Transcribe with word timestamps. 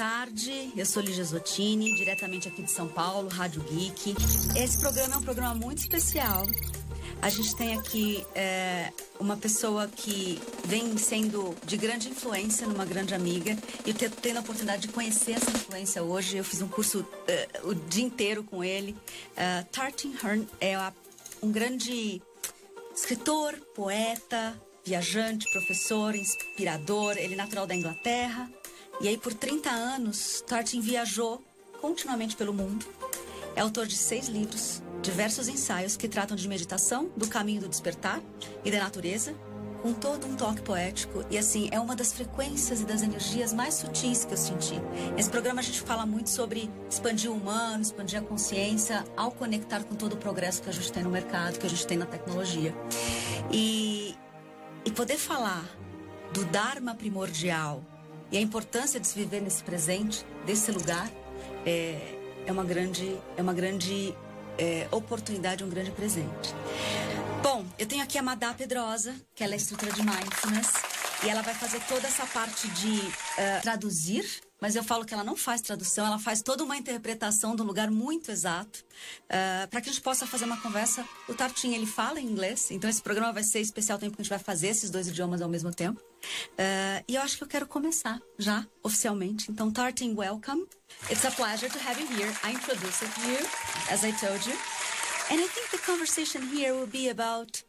tarde. 0.00 0.72
Eu 0.74 0.86
sou 0.86 1.02
Lígia 1.02 1.22
Zottini, 1.22 1.94
diretamente 1.94 2.48
aqui 2.48 2.62
de 2.62 2.70
São 2.70 2.88
Paulo, 2.88 3.28
Rádio 3.28 3.60
Geek. 3.64 4.14
Esse 4.56 4.80
programa 4.80 5.16
é 5.16 5.18
um 5.18 5.22
programa 5.22 5.54
muito 5.54 5.76
especial. 5.76 6.46
A 7.20 7.28
gente 7.28 7.54
tem 7.54 7.78
aqui 7.78 8.26
é, 8.34 8.94
uma 9.18 9.36
pessoa 9.36 9.86
que 9.88 10.40
vem 10.64 10.96
sendo 10.96 11.54
de 11.66 11.76
grande 11.76 12.08
influência 12.08 12.66
numa 12.66 12.86
grande 12.86 13.12
amiga 13.12 13.54
e 13.84 13.92
tendo 13.92 14.38
a 14.38 14.40
oportunidade 14.40 14.86
de 14.86 14.88
conhecer 14.88 15.32
essa 15.32 15.50
influência 15.50 16.02
hoje. 16.02 16.38
Eu 16.38 16.44
fiz 16.44 16.62
um 16.62 16.68
curso 16.68 17.00
uh, 17.00 17.68
o 17.68 17.74
dia 17.74 18.04
inteiro 18.04 18.42
com 18.42 18.64
ele. 18.64 18.92
Uh, 19.32 19.66
Tartin 19.70 20.16
Hearn 20.24 20.48
é 20.62 20.78
um 21.42 21.52
grande 21.52 22.22
escritor, 22.96 23.54
poeta, 23.74 24.58
viajante, 24.82 25.44
professor, 25.52 26.14
inspirador. 26.14 27.18
Ele 27.18 27.34
é 27.34 27.36
natural 27.36 27.66
da 27.66 27.74
Inglaterra. 27.74 28.50
E 29.00 29.08
aí, 29.08 29.16
por 29.16 29.32
30 29.32 29.70
anos, 29.70 30.44
Tartin 30.46 30.82
viajou 30.82 31.42
continuamente 31.80 32.36
pelo 32.36 32.52
mundo. 32.52 32.84
É 33.56 33.62
autor 33.62 33.86
de 33.86 33.96
seis 33.96 34.28
livros, 34.28 34.82
diversos 35.00 35.48
ensaios 35.48 35.96
que 35.96 36.06
tratam 36.06 36.36
de 36.36 36.46
meditação, 36.46 37.10
do 37.16 37.26
caminho 37.26 37.62
do 37.62 37.68
despertar 37.68 38.20
e 38.62 38.70
da 38.70 38.78
natureza, 38.78 39.34
com 39.82 39.94
todo 39.94 40.26
um 40.26 40.36
toque 40.36 40.60
poético. 40.60 41.24
E 41.30 41.38
assim, 41.38 41.70
é 41.72 41.80
uma 41.80 41.96
das 41.96 42.12
frequências 42.12 42.82
e 42.82 42.84
das 42.84 43.02
energias 43.02 43.54
mais 43.54 43.72
sutis 43.72 44.26
que 44.26 44.34
eu 44.34 44.36
senti. 44.36 44.74
Nesse 45.16 45.30
programa 45.30 45.60
a 45.60 45.64
gente 45.64 45.80
fala 45.80 46.04
muito 46.04 46.28
sobre 46.28 46.70
expandir 46.90 47.30
o 47.30 47.34
humano, 47.34 47.80
expandir 47.82 48.18
a 48.18 48.22
consciência, 48.22 49.02
ao 49.16 49.32
conectar 49.32 49.82
com 49.82 49.94
todo 49.94 50.12
o 50.12 50.16
progresso 50.18 50.62
que 50.62 50.68
a 50.68 50.72
gente 50.72 50.92
tem 50.92 51.02
no 51.02 51.10
mercado, 51.10 51.58
que 51.58 51.66
a 51.66 51.70
gente 51.70 51.86
tem 51.86 51.96
na 51.96 52.06
tecnologia. 52.06 52.74
E, 53.50 54.14
e 54.84 54.90
poder 54.90 55.16
falar 55.16 55.64
do 56.34 56.44
Dharma 56.44 56.94
primordial 56.94 57.82
e 58.32 58.38
a 58.38 58.40
importância 58.40 59.00
de 59.00 59.06
se 59.06 59.18
viver 59.18 59.40
nesse 59.40 59.62
presente, 59.62 60.24
desse 60.46 60.70
lugar, 60.70 61.10
é, 61.66 62.16
é 62.46 62.52
uma 62.52 62.64
grande, 62.64 63.18
é 63.36 63.42
uma 63.42 63.54
grande 63.54 64.14
é, 64.58 64.86
oportunidade, 64.90 65.64
um 65.64 65.68
grande 65.68 65.90
presente. 65.90 66.54
Bom, 67.42 67.64
eu 67.78 67.86
tenho 67.86 68.02
aqui 68.02 68.18
a 68.18 68.22
Madá 68.22 68.52
Pedrosa, 68.52 69.14
que 69.34 69.42
ela 69.42 69.54
é 69.54 69.56
instrutora 69.56 69.92
de 69.92 70.02
Mindfulness, 70.02 70.72
e 71.24 71.28
ela 71.28 71.42
vai 71.42 71.54
fazer 71.54 71.80
toda 71.88 72.06
essa 72.06 72.26
parte 72.26 72.68
de 72.68 72.98
uh, 72.98 73.62
traduzir, 73.62 74.24
mas 74.60 74.76
eu 74.76 74.84
falo 74.84 75.04
que 75.04 75.14
ela 75.14 75.24
não 75.24 75.36
faz 75.36 75.60
tradução, 75.60 76.06
ela 76.06 76.18
faz 76.18 76.42
toda 76.42 76.62
uma 76.62 76.76
interpretação 76.76 77.56
um 77.60 77.64
lugar 77.64 77.90
muito 77.90 78.30
exato, 78.30 78.84
uh, 79.24 79.68
para 79.68 79.80
que 79.80 79.88
a 79.88 79.92
gente 79.92 80.02
possa 80.02 80.26
fazer 80.26 80.44
uma 80.44 80.60
conversa. 80.60 81.04
O 81.28 81.34
Tartinho, 81.34 81.74
ele 81.74 81.86
fala 81.86 82.20
em 82.20 82.26
inglês, 82.26 82.70
então 82.70 82.88
esse 82.88 83.02
programa 83.02 83.32
vai 83.32 83.42
ser 83.42 83.60
especial 83.60 83.98
tempo 83.98 84.16
que 84.16 84.22
a 84.22 84.24
gente 84.24 84.30
vai 84.30 84.38
fazer 84.38 84.68
esses 84.68 84.90
dois 84.90 85.08
idiomas 85.08 85.42
ao 85.42 85.48
mesmo 85.48 85.72
tempo. 85.72 86.00
Uh, 86.00 87.04
e 87.08 87.14
eu 87.14 87.22
acho 87.22 87.38
que 87.38 87.44
eu 87.44 87.48
quero 87.48 87.66
começar 87.66 88.20
já, 88.38 88.66
oficialmente. 88.82 89.50
Então, 89.50 89.70
Tartin, 89.70 90.14
welcome. 90.14 90.66
It's 91.10 91.24
a 91.24 91.30
pleasure 91.30 91.70
to 91.70 91.78
have 91.78 92.00
you 92.00 92.06
here. 92.08 92.30
I 92.44 92.52
introduced 92.52 93.02
you, 93.26 93.38
as 93.90 94.04
I 94.04 94.12
told 94.12 94.48
you. 94.48 94.56
And 95.30 95.40
I 95.40 95.48
think 95.48 95.70
the 95.70 95.78
conversation 95.78 96.42
here 96.42 96.74
will 96.74 96.88
be 96.88 97.08
about 97.08 97.62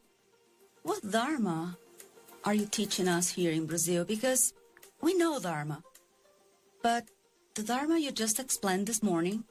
what 0.84 1.02
Dharma 1.04 1.78
are 2.44 2.56
you 2.56 2.66
teaching 2.66 3.08
us 3.08 3.30
here 3.30 3.52
in 3.52 3.68
Brazil? 3.68 4.04
Because 4.04 4.54
we 5.02 5.14
know 5.14 5.40
Dharma, 5.40 5.84
but 6.82 7.06
the 7.56 7.64
Dharma 7.64 8.00
you 8.00 8.12
just 8.12 8.40
explained 8.40 8.88
this 8.88 9.02
morning 9.04 9.44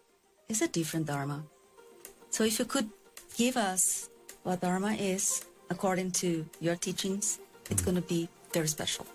is 0.49 0.63
a 0.63 0.69
different 0.69 1.07
Dharma. 1.07 1.45
So 2.31 2.45
if 2.45 2.59
you 2.59 2.65
could 2.65 2.89
give 3.37 3.57
us 3.57 4.09
what 4.43 4.61
Dharma 4.61 4.93
is 4.95 5.45
according 5.69 6.11
to 6.23 6.47
your 6.61 6.77
teachings, 6.77 7.39
it's 7.71 7.83
going 7.83 7.97
to 7.97 8.03
be 8.03 8.29
very 8.53 8.69
special. 8.69 9.07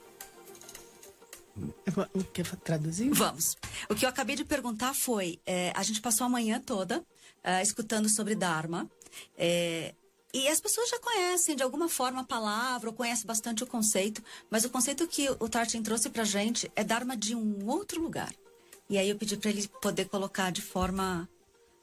Quer 2.33 2.45
traduzir? 2.63 3.13
Vamos. 3.13 3.55
O 3.89 3.95
que 3.95 4.05
eu 4.05 4.09
acabei 4.09 4.35
de 4.35 4.43
perguntar 4.43 4.93
foi: 4.93 5.39
é, 5.45 5.71
a 5.73 5.83
gente 5.83 6.01
passou 6.01 6.25
a 6.25 6.29
manhã 6.29 6.59
toda 6.59 6.99
uh, 6.99 7.61
escutando 7.61 8.09
sobre 8.09 8.35
Dharma. 8.35 8.89
É, 9.37 9.93
e 10.35 10.49
as 10.49 10.59
pessoas 10.59 10.89
já 10.89 10.99
conhecem 10.99 11.55
de 11.55 11.63
alguma 11.63 11.87
forma 11.87 12.19
a 12.19 12.25
palavra, 12.25 12.89
ou 12.89 12.93
conhecem 12.93 13.25
bastante 13.25 13.63
o 13.63 13.65
conceito, 13.65 14.21
mas 14.49 14.65
o 14.65 14.69
conceito 14.69 15.07
que 15.07 15.29
o 15.29 15.47
Tartin 15.47 15.81
trouxe 15.81 16.09
pra 16.09 16.25
gente 16.25 16.69
é 16.75 16.83
Dharma 16.83 17.15
de 17.15 17.33
um 17.33 17.65
outro 17.69 18.01
lugar. 18.01 18.35
E 18.89 18.97
aí 18.97 19.09
eu 19.09 19.15
pedi 19.17 19.37
para 19.37 19.49
ele 19.49 19.65
poder 19.81 20.09
colocar 20.09 20.51
de 20.51 20.61
forma 20.61 21.29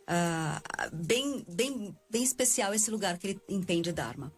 uh, 0.02 0.94
bem, 0.94 1.42
bem, 1.48 1.96
bem 2.10 2.22
especial 2.22 2.74
esse 2.74 2.90
lugar 2.90 3.16
que 3.16 3.28
ele 3.28 3.40
entende 3.48 3.90
Dharma. 3.90 4.30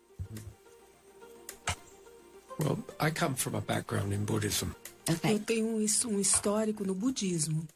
Well, 2.61 2.79
I 3.01 3.11
come 3.11 3.35
from 3.35 3.57
a 3.57 3.61
background 3.61 4.13
in 4.13 4.25
Buddhism. 4.25 4.69
Okay. 5.11 5.35
Eu 5.35 5.41
tenho 5.41 5.67
um, 5.67 5.85
um 6.07 6.21
histórico 6.21 6.85
no 6.85 6.95
budismo. 6.95 7.67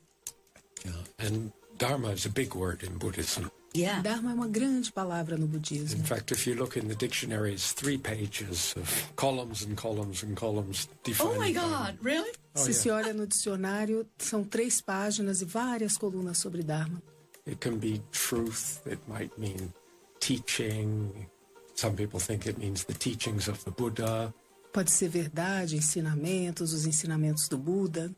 Yeah, 0.85 1.03
and 1.19 1.51
Dharma 1.77 2.13
is 2.13 2.27
a 2.27 2.31
big 2.31 2.57
word 2.57 2.87
in 2.87 2.97
Buddhism. 2.97 3.51
Yeah. 3.75 4.01
Dharma 4.03 4.31
é 4.31 4.35
uma 4.35 4.49
grande 4.49 4.91
palavra 4.91 5.37
no 5.37 5.47
budismo. 5.47 6.01
In 6.01 6.05
fact, 6.05 6.33
if 6.33 6.47
you 6.47 6.57
look 6.57 6.79
in 6.79 6.89
the 6.89 6.95
dictionary, 6.95 7.53
it's 7.53 7.73
three 7.73 7.99
pages 7.99 8.75
of 8.77 9.13
columns 9.15 9.63
and 9.63 9.77
columns 9.77 10.23
and 10.23 10.35
columns 10.35 10.89
defining. 11.05 11.37
Oh 11.37 11.39
my 11.39 11.53
God, 11.53 11.99
really? 12.03 12.33
Oh, 12.55 12.61
se 12.61 12.71
yeah. 12.71 12.81
se 12.81 12.91
olha 12.91 13.13
no 13.13 13.27
dicionário, 13.27 14.07
são 14.19 14.43
três 14.43 14.81
páginas 14.81 15.43
e 15.43 15.45
várias 15.45 15.99
colunas 15.99 16.39
sobre 16.39 16.63
Dharma. 16.63 17.03
It 17.47 17.59
can 17.61 17.79
be 17.79 18.03
truth. 18.11 18.81
It 18.87 19.01
might 19.07 19.33
mean 19.39 19.73
teaching. 20.19 21.29
Some 21.75 21.95
people 21.95 22.19
think 22.21 22.47
it 22.47 22.59
means 22.59 22.85
the 22.85 22.95
teachings 22.95 23.49
of 23.49 23.63
the 23.65 23.71
Buddha. 23.71 24.33
Pode 24.73 24.91
ser 24.91 25.09
verdade, 25.09 25.77
ensinamentos, 25.77 26.73
os 26.73 26.87
ensinamentos 26.87 27.49
do 27.49 27.57
Buda. 27.57 28.11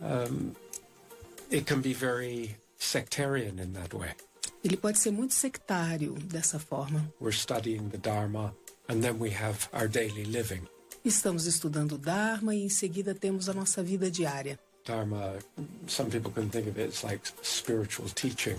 Um, 0.00 0.54
it 1.50 1.64
can 1.64 1.80
be 1.80 1.94
very 1.94 2.56
sectarian 2.78 3.58
in 3.58 3.72
that 3.72 3.94
way. 3.94 4.14
Ele 4.64 4.76
pode 4.76 4.98
ser 4.98 5.10
muito 5.10 5.34
sectário 5.34 6.14
dessa 6.14 6.58
forma. 6.58 7.12
We're 7.20 7.36
studying 7.36 7.88
the 7.90 7.98
Dharma 7.98 8.54
and 8.88 9.00
then 9.00 9.18
we 9.20 9.30
have 9.30 9.68
our 9.72 9.88
daily 9.88 10.24
living. 10.24 10.62
Estamos 11.04 11.46
estudando 11.46 11.92
o 11.92 11.98
Dharma 11.98 12.54
e 12.54 12.64
em 12.64 12.68
seguida 12.68 13.14
temos 13.14 13.48
a 13.48 13.54
nossa 13.54 13.82
vida 13.82 14.10
diária. 14.10 14.58
Dharma, 14.84 15.38
some 15.86 16.10
people 16.10 16.32
can 16.32 16.48
think 16.48 16.68
of 16.68 16.80
it 16.80 16.88
as 16.88 17.02
like 17.02 17.20
spiritual 17.42 18.08
teaching. 18.10 18.56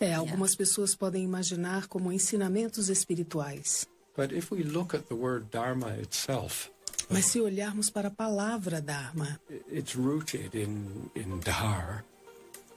É, 0.00 0.14
algumas 0.14 0.54
pessoas 0.54 0.94
podem 0.94 1.22
imaginar 1.24 1.86
como 1.86 2.12
ensinamentos 2.12 2.88
espirituais. 2.88 3.86
But 4.16 4.32
if 4.32 4.52
we 4.52 4.62
look 4.62 4.94
at 4.94 5.04
the 5.08 5.14
word 5.14 5.46
Dharma 5.50 5.96
itself, 5.98 6.70
mas 7.08 7.26
se 7.26 7.40
olharmos 7.40 7.90
para 7.90 8.08
a 8.08 8.10
palavra 8.10 8.80
Dharma, 8.80 9.40
it's 9.70 9.94
rooted 9.94 10.54
in 10.54 11.10
in 11.14 11.40
Dhar, 11.40 12.04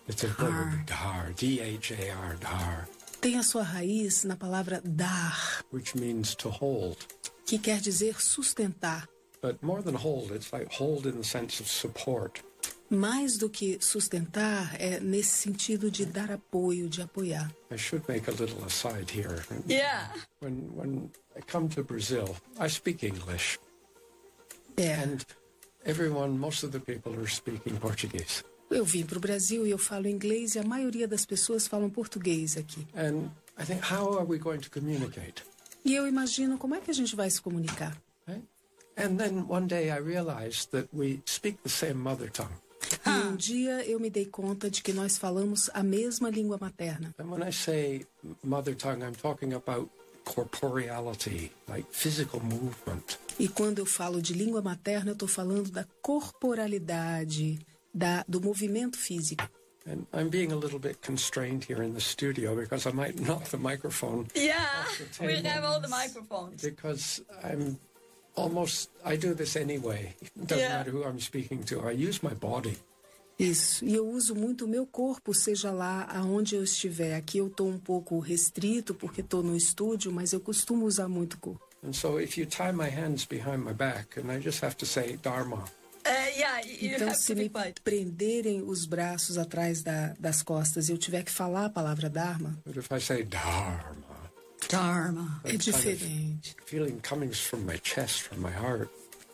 It's 0.07 0.23
a 0.23 0.27
word, 0.39 0.85
dar, 0.85 1.31
D-H-A-R, 1.35 2.35
dar. 2.39 2.87
Tem 3.21 3.37
a 3.37 3.43
sua 3.43 3.63
raiz 3.63 4.23
na 4.23 4.35
palavra 4.35 4.79
dar, 4.83 5.63
which 5.71 5.95
means 5.95 6.35
to 6.35 6.49
hold. 6.49 6.97
que 7.45 7.57
quer 7.59 7.79
dizer 7.79 8.21
sustentar. 8.21 9.07
But 9.41 9.61
more 9.61 9.81
than 9.81 9.95
hold, 9.95 10.31
it's 10.31 10.51
like 10.51 10.71
hold 10.73 11.05
in 11.05 11.17
the 11.17 11.23
sense 11.23 11.59
of 11.59 11.67
support. 11.69 12.43
Mais 12.89 13.37
do 13.37 13.49
que 13.49 13.79
sustentar 13.81 14.75
é 14.79 14.99
nesse 14.99 15.37
sentido 15.37 15.89
de 15.89 16.05
dar 16.05 16.31
apoio, 16.31 16.87
de 16.87 17.01
apoiar. 17.01 17.51
I 17.71 17.77
should 17.77 18.07
make 18.07 18.27
a 18.29 18.33
little 18.33 18.63
aside 18.63 19.09
here. 19.09 19.43
Yeah. 19.67 20.07
When 20.39 20.69
when 20.75 21.11
I 21.35 21.41
come 21.41 21.67
to 21.69 21.83
Brazil, 21.83 22.35
I 22.59 22.69
speak 22.69 23.03
English. 23.03 23.57
Yeah. 24.77 25.01
And 25.01 25.25
everyone, 25.83 26.37
most 26.37 26.63
of 26.63 26.71
the 26.71 26.79
people 26.79 27.13
are 27.19 27.27
speaking 27.27 27.77
Portuguese. 27.77 28.43
Eu 28.69 28.83
vim 28.83 29.05
para 29.05 29.17
o 29.17 29.21
Brasil 29.21 29.65
e 29.65 29.69
eu 29.69 29.77
falo 29.77 30.07
inglês 30.07 30.55
e 30.55 30.59
a 30.59 30.63
maioria 30.63 31.07
das 31.07 31.25
pessoas 31.25 31.67
falam 31.67 31.89
português 31.89 32.57
aqui. 32.57 32.85
And 32.95 33.29
I 33.57 33.65
think, 33.65 33.81
how 33.91 34.17
are 34.17 34.27
we 34.27 34.37
going 34.37 34.59
to 34.59 34.69
communicate? 34.69 35.43
E 35.83 35.93
eu 35.93 36.07
imagino 36.07 36.57
como 36.57 36.75
é 36.75 36.81
que 36.81 36.89
a 36.89 36.93
gente 36.93 37.15
vai 37.15 37.29
se 37.29 37.41
comunicar. 37.41 37.95
Right? 38.27 38.43
And 38.97 39.17
then 39.17 39.45
one 39.47 39.67
day 39.67 39.89
I 39.89 39.99
realized 39.99 40.71
that 40.71 40.89
we 40.91 41.21
speak 41.25 41.59
the 41.63 41.69
same 41.69 41.95
mother 41.95 42.31
tongue. 42.31 42.55
E 43.05 43.09
um 43.27 43.35
dia 43.35 43.85
eu 43.85 43.99
me 43.99 44.09
dei 44.09 44.25
conta 44.25 44.69
de 44.69 44.81
que 44.81 44.93
nós 44.93 45.17
falamos 45.17 45.69
a 45.73 45.83
mesma 45.83 46.29
língua 46.29 46.57
materna. 46.59 47.13
And 47.19 47.29
when 47.29 47.47
I 47.47 47.51
say 47.51 48.05
mother 48.43 48.75
tongue, 48.75 49.03
I'm 49.03 49.15
talking 49.15 49.53
about 49.53 49.89
corporeality, 50.23 51.51
like 51.67 51.85
physical 51.91 52.41
movement. 52.41 53.19
E 53.39 53.47
quando 53.47 53.79
eu 53.79 53.85
falo 53.85 54.21
de 54.21 54.33
língua 54.33 54.61
materna, 54.61 55.11
eu 55.11 55.13
estou 55.13 55.27
falando 55.27 55.69
da 55.69 55.85
corporalidade, 56.01 57.59
da, 57.95 58.25
do 58.27 58.41
movimento 58.41 58.97
físico. 58.97 59.49
And 59.87 60.07
I'm 60.11 60.29
being 60.29 60.51
a 60.51 60.55
little 60.55 60.79
bit 60.79 61.01
constrained 61.01 61.63
here 61.63 61.83
in 61.83 61.93
the 61.93 62.01
studio 62.01 62.55
because 62.55 62.87
I 62.87 62.91
might 62.91 63.19
knock 63.19 63.45
the 63.45 63.57
microphone. 63.57 64.27
Yeah, 64.33 64.57
the 65.19 65.25
we 65.25 65.43
have 65.43 65.63
all 65.63 65.79
the 65.79 65.87
microphones. 65.87 66.63
Because 66.63 67.21
I'm 67.43 67.77
almost, 68.35 68.89
I 69.05 69.15
do 69.15 69.35
this 69.35 69.55
anyway. 69.55 70.15
It 70.21 70.47
doesn't 70.47 70.57
yeah. 70.57 70.77
matter 70.77 70.89
who 70.89 71.03
I'm 71.03 71.19
speaking 71.19 71.63
to. 71.65 71.87
I 71.87 71.91
use 71.91 72.23
my 72.23 72.33
body. 72.33 72.77
Isso, 73.37 73.83
e 73.83 73.93
eu 73.93 74.07
uso 74.07 74.33
muito 74.33 74.63
o 74.63 74.67
meu 74.67 74.87
corpo, 74.87 75.33
seja 75.33 75.69
lá 75.69 76.07
aonde 76.09 76.55
eu 76.55 76.63
estiver. 76.63 77.15
Aqui 77.15 77.39
eu 77.39 77.47
estou 77.47 77.67
um 77.67 77.77
pouco 77.77 78.17
restrito 78.19 78.95
porque 78.95 79.19
estou 79.19 79.43
no 79.43 79.55
estúdio, 79.57 80.11
mas 80.11 80.31
eu 80.31 80.39
costumo 80.39 80.85
usar 80.85 81.09
muito 81.09 81.33
o 81.33 81.37
corpo. 81.39 81.61
And 81.83 81.93
so 81.93 82.19
if 82.19 82.37
you 82.37 82.47
tie 82.47 82.71
my 82.71 82.89
hands 82.89 83.25
behind 83.25 83.63
my 83.63 83.73
back 83.73 84.17
and 84.17 84.31
I 84.31 84.39
just 84.41 84.63
have 84.63 84.75
to 84.77 84.85
say 84.85 85.19
Dharma. 85.21 85.65
Uh, 86.05 86.37
yeah. 86.37 86.59
Yeah, 86.59 86.95
Então, 87.03 87.13
se 87.15 87.33
me 87.33 87.49
quiet. 87.49 87.81
prenderem 87.81 88.61
os 88.61 88.85
braços 88.85 89.37
atrás 89.37 89.81
da- 89.81 90.13
das 90.19 90.43
costas 90.43 90.87
e 90.87 90.91
eu 90.91 90.97
tiver 90.97 91.23
que 91.23 91.31
falar 91.31 91.65
a 91.65 91.69
palavra 91.69 92.09
Dharma, 92.09 92.57
But 92.65 92.77
if 92.77 92.91
I 92.91 92.99
say 93.01 93.23
Dharma, 93.23 93.95
Dharma. 94.69 95.41
é 95.43 95.49
kind 95.51 95.55
of 95.59 95.63
diferente. 95.65 96.55
feeling 96.65 96.99
coming 97.01 97.31
from 97.33 97.59
my 97.65 97.79
chest, 97.83 98.23
from 98.23 98.37
my 98.39 98.51
heart. 98.51 98.89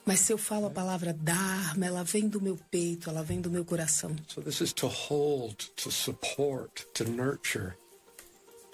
Mas 0.06 0.22
se 0.22 0.34
eu 0.34 0.38
falo 0.38 0.66
a 0.68 0.70
palavra 0.72 1.14
Dharma, 1.14 1.86
ela 1.86 2.04
vem 2.04 2.28
do 2.28 2.42
meu 2.42 2.58
peito, 2.72 3.10
ela 3.10 3.22
vem 3.24 3.40
do 3.42 3.52
meu 3.52 3.64
coração. 3.66 4.16
So 4.28 4.42
this 4.42 4.62
is 4.62 4.74
to 4.74 4.88
hold, 4.88 5.58
to 5.76 5.92
support, 5.92 6.86
to 6.94 7.04
nurture. 7.04 7.74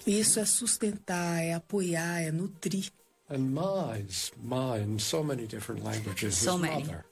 E 0.06 0.20
isso 0.20 0.40
é 0.40 0.44
sustentar, 0.46 1.42
é 1.42 1.52
apoiar, 1.54 2.22
é 2.22 2.30
nutrir. 2.32 2.90
And 3.28 3.40
Ma 3.50 3.98
is 3.98 4.32
Ma 4.42 4.78
in 4.78 4.98
so 4.98 5.22
many 5.22 5.46
different 5.46 5.84
languages. 5.84 6.36
So 6.36 6.54
is 6.54 6.60
many. 6.62 6.84
mother. 6.84 7.04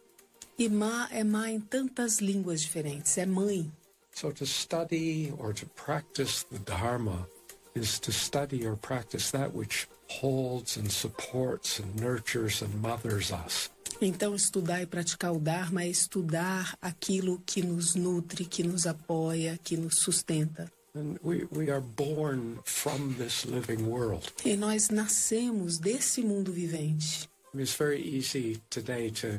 E 0.58 0.70
Ma 0.70 1.06
é 1.12 1.22
Ma 1.22 1.50
em 1.50 1.60
tantas 1.60 2.18
línguas 2.18 2.62
diferentes, 2.62 3.18
é 3.18 3.26
mãe. 3.26 3.70
So 4.14 4.32
to 4.32 4.46
study 4.46 5.30
or 5.38 5.52
to 5.52 5.66
practice 5.66 6.46
the 6.50 6.58
Dharma 6.58 7.28
is 7.74 7.98
to 8.00 8.10
study 8.10 8.66
or 8.66 8.74
practice 8.74 9.30
that 9.32 9.54
which 9.54 9.86
holds 10.08 10.78
and 10.78 10.90
supports 10.90 11.78
and 11.78 11.94
nurtures 12.00 12.62
and 12.62 12.74
mothers 12.80 13.30
us. 13.30 13.70
Então, 14.00 14.34
estudar 14.34 14.82
e 14.82 14.86
praticar 14.86 15.32
o 15.32 15.38
Dharma 15.38 15.82
é 15.82 15.88
estudar 15.88 16.76
aquilo 16.80 17.42
que 17.44 17.62
nos 17.62 17.94
nutre, 17.94 18.46
que 18.46 18.62
nos 18.62 18.86
apoia, 18.86 19.58
que 19.62 19.76
nos 19.76 19.98
sustenta. 19.98 20.72
And 20.94 21.18
we, 21.22 21.46
we 21.52 21.70
are 21.70 21.82
born 21.82 22.60
from 22.64 23.14
this 23.18 23.44
living 23.44 23.84
world. 23.84 24.32
E 24.42 24.56
nós 24.56 24.88
nascemos 24.88 25.78
desse 25.78 26.22
mundo 26.22 26.50
vivente. 26.50 27.28
It's 27.54 27.76
very 27.76 28.00
easy 28.00 28.62
today 28.70 29.10
to 29.10 29.38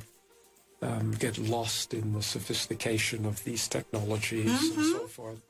um, 0.82 1.12
get 1.12 1.38
lost 1.38 1.94
in 1.94 2.14
the 2.14 2.22
sophistication 2.22 3.26
of 3.26 3.44
these 3.44 3.68
technologies 3.68 4.52
and 4.76 4.86
so 4.86 5.08
forth. 5.08 5.42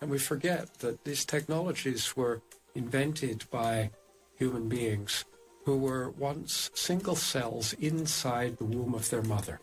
And 0.00 0.10
we 0.10 0.18
forget 0.18 0.74
that 0.80 1.04
these 1.04 1.24
technologies 1.24 2.16
were 2.16 2.42
invented 2.74 3.44
by 3.50 3.90
human 4.36 4.68
beings 4.68 5.24
who 5.64 5.78
were 5.78 6.10
once 6.18 6.70
single 6.74 7.16
cells 7.16 7.72
inside 7.74 8.58
the 8.58 8.64
womb 8.64 8.94
of 8.94 9.08
their 9.08 9.22
mother. 9.22 9.58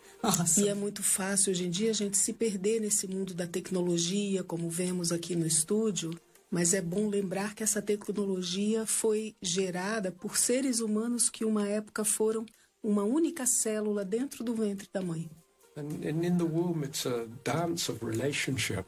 E 0.58 0.68
é 0.68 0.74
muito 0.74 1.02
fácil 1.02 1.52
hoje 1.52 1.66
em 1.66 1.70
dia 1.70 1.90
a 1.90 1.94
gente 1.94 2.16
se 2.18 2.32
perder 2.32 2.80
nesse 2.80 3.06
mundo 3.06 3.34
da 3.34 3.46
tecnologia, 3.46 4.42
como 4.42 4.68
vemos 4.68 5.12
aqui 5.12 5.36
no 5.36 5.46
estúdio. 5.46 6.10
Mas 6.50 6.74
é 6.74 6.82
bom 6.82 7.08
lembrar 7.08 7.54
que 7.54 7.62
essa 7.62 7.80
tecnologia 7.80 8.84
foi 8.84 9.34
gerada 9.40 10.12
por 10.12 10.36
seres 10.36 10.80
humanos 10.80 11.30
que, 11.30 11.46
uma 11.46 11.66
época, 11.66 12.04
foram 12.04 12.44
uma 12.82 13.04
única 13.04 13.46
célula 13.46 14.04
dentro 14.04 14.42
do 14.44 14.54
ventre 14.54 14.88
da 14.92 15.00
mãe. 15.02 15.30
And, 15.76 16.06
and 16.06 16.24
in 16.26 16.36
the 16.36 16.44
womb, 16.44 16.84
it's 16.84 17.06
a 17.06 17.26
dance 17.44 17.90
of 17.90 18.04
relationship. 18.04 18.84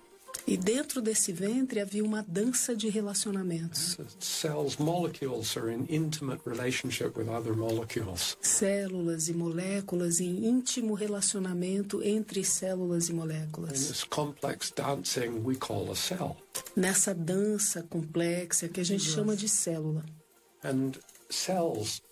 E 0.46 0.56
dentro 0.58 1.00
desse 1.00 1.32
ventre 1.32 1.81
havia 1.81 2.05
uma 2.05 2.23
dança 2.23 2.75
de 2.76 2.88
relacionamentos. 2.88 3.96
Cells, 4.19 4.76
molecules 4.82 5.56
are 5.56 5.73
in 5.73 5.87
intimate 5.88 6.43
relationship 6.44 7.17
with 7.17 7.29
other 7.31 7.55
molecules. 7.56 8.37
Células 8.43 9.29
e 9.29 9.32
moléculas 9.32 10.20
em 10.20 10.44
íntimo 10.44 10.93
relacionamento 10.93 12.02
entre 12.02 12.44
células 12.44 13.08
e 13.08 13.12
In 13.12 13.14
moléculas. 13.14 13.87
this 13.88 14.05
complex 14.05 14.70
dancing 14.76 15.41
we 15.44 15.55
call 15.56 15.91
a 15.91 15.94
cell. 15.96 16.37
Nessa 16.76 17.14
dança 17.14 17.82
complexa 17.85 18.69
que 18.69 18.81
a 18.81 18.85
gente 18.85 19.05
chama 19.05 19.35
de 19.37 19.49
célula. 19.49 20.05
And 20.62 20.93
cells 21.31 22.02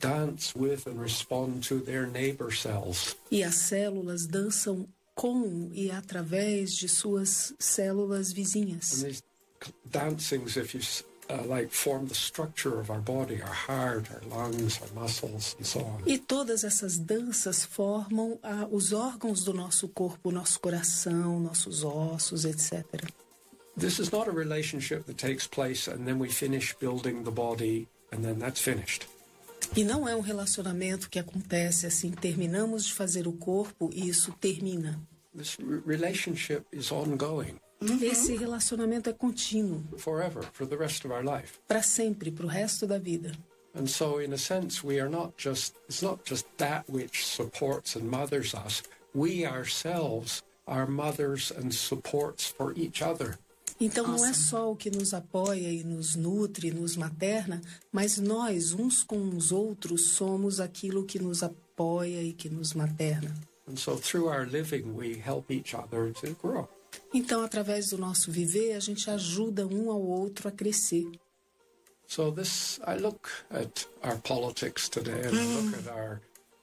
dance 0.00 0.54
with 0.56 0.86
and 0.86 1.00
respond 1.00 1.62
to 1.68 1.80
their 1.80 2.06
neighbor 2.06 2.50
cells. 2.54 3.16
E 3.30 3.42
as 3.42 3.54
células 3.56 4.26
dançam 4.26 4.86
com 5.14 5.70
e 5.72 5.90
através 5.90 6.74
de 6.76 6.88
suas 6.88 7.52
células 7.58 8.30
And 8.30 8.34
vizinhas. 8.34 9.02
these 9.02 9.22
c- 9.62 9.72
dancings, 9.90 10.56
if 10.56 10.74
you 10.74 10.80
uh, 11.30 11.44
like, 11.46 11.70
form 11.74 12.06
the 12.06 12.14
structure 12.14 12.78
of 12.80 12.90
our 12.90 13.00
body, 13.00 13.42
our 13.42 13.52
heart, 13.52 14.08
our 14.12 14.22
lungs, 14.30 14.80
our 14.80 14.88
muscles, 14.94 15.56
and 15.58 15.66
so 15.66 15.80
on. 15.80 16.02
E 16.06 16.16
todas 16.18 16.62
essas 16.64 16.96
danças 16.98 17.64
formam 17.64 18.38
ah, 18.42 18.66
os 18.70 18.92
órgãos 18.92 19.42
do 19.44 19.52
nosso 19.52 19.88
corpo, 19.88 20.30
nosso 20.30 20.58
coração, 20.60 21.40
nossos 21.40 21.82
ossos, 21.84 22.44
etc. 22.44 22.84
This 23.76 23.98
is 23.98 24.10
not 24.10 24.28
a 24.28 24.32
relationship 24.32 25.04
that 25.06 25.16
takes 25.18 25.46
place 25.46 25.86
and 25.88 26.04
then 26.06 26.18
we 26.18 26.28
finish 26.30 26.74
building 26.80 27.24
the 27.24 27.30
body 27.30 27.86
and 28.12 28.22
then 28.22 28.38
that's 28.38 28.60
finished. 28.60 29.06
E 29.76 29.84
não 29.84 30.08
é 30.08 30.14
um 30.16 30.20
relacionamento 30.20 31.08
que 31.08 31.18
acontece 31.18 31.86
assim, 31.86 32.10
terminamos 32.10 32.84
de 32.86 32.94
fazer 32.94 33.26
o 33.28 33.32
corpo 33.32 33.90
e 33.92 34.08
isso 34.08 34.32
termina. 34.40 35.00
This 35.36 35.56
re- 35.56 35.80
relationship 35.86 36.64
is 36.72 36.90
ongoing 36.90 37.56
Esse 38.02 38.34
relacionamento 38.36 39.08
é 39.08 39.12
contínuo, 39.12 39.84
forever, 39.98 40.42
for 40.52 40.66
the 40.66 40.76
rest 40.76 41.04
of 41.04 41.14
our 41.14 41.22
life. 41.24 41.60
para 41.68 41.82
sempre, 41.82 42.30
para 42.32 42.44
o 42.44 42.48
resto 42.48 42.86
da 42.86 42.98
vida. 42.98 43.32
And 43.74 43.86
so, 43.86 44.20
in 44.20 44.32
a 44.32 44.38
sense, 44.38 44.84
we 44.84 44.98
are 44.98 45.08
not 45.10 45.34
just, 45.38 45.74
it's 45.88 46.02
not 46.02 46.20
just 46.28 46.46
that 46.56 46.84
which 46.90 47.24
supports 47.24 47.94
and 47.94 48.04
mothers 48.10 48.52
us. 48.54 48.82
We 49.14 49.44
ourselves 49.46 50.42
are 50.66 50.86
mothers 50.86 51.52
and 51.52 51.72
supports 51.72 52.46
for 52.48 52.72
each 52.76 53.00
other. 53.02 53.38
Então 53.80 54.06
não 54.06 54.26
é 54.26 54.32
só 54.32 54.72
o 54.72 54.76
que 54.76 54.90
nos 54.90 55.14
apoia 55.14 55.68
e 55.70 55.84
nos 55.84 56.16
nutre, 56.16 56.72
nos 56.72 56.96
materna, 56.96 57.60
mas 57.92 58.18
nós, 58.18 58.72
uns 58.72 59.04
com 59.04 59.28
os 59.36 59.52
outros, 59.52 60.10
somos 60.10 60.58
aquilo 60.58 61.04
que 61.04 61.18
nos 61.18 61.42
apoia 61.42 62.22
e 62.22 62.32
que 62.32 62.48
nos 62.48 62.74
materna. 62.74 63.32
And 63.68 63.76
so, 63.76 63.96
through 63.96 64.28
our 64.28 64.46
living, 64.46 64.94
we 64.96 65.22
help 65.24 65.50
each 65.50 65.76
other 65.76 66.12
to 66.14 66.34
grow. 66.42 66.68
Então, 67.12 67.42
através 67.42 67.90
do 67.90 67.98
nosso 67.98 68.32
viver, 68.32 68.72
a 68.72 68.80
gente 68.80 69.10
ajuda 69.10 69.66
um 69.66 69.90
ao 69.90 70.00
outro 70.00 70.48
a 70.48 70.50
crescer. 70.50 71.06
So, 72.06 72.32
this, 72.32 72.80
I 72.86 72.96
look 72.96 73.28
at 73.50 73.86
our 74.02 74.16
politics 74.18 74.88
today 74.88 75.20
and 75.26 75.36
I 75.36 75.44
look 75.44 75.86
at 75.86 75.88
our 75.88 76.20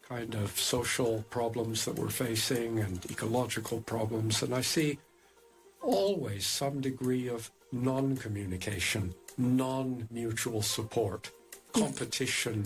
kind 0.07 0.35
of 0.35 0.59
social 0.59 1.23
problems 1.29 1.85
that 1.85 1.95
we're 1.99 2.11
facing 2.11 2.79
and 2.79 2.99
ecological 3.09 3.81
problems, 3.81 4.41
and 4.41 4.53
I 4.53 4.61
see 4.61 4.97
always 5.85 6.45
some 6.45 6.81
degree 6.81 7.29
of 7.29 7.51
non 7.71 8.15
communication, 8.15 9.13
non 9.37 10.07
mutual 10.11 10.61
support, 10.61 11.31
competition, 11.73 12.63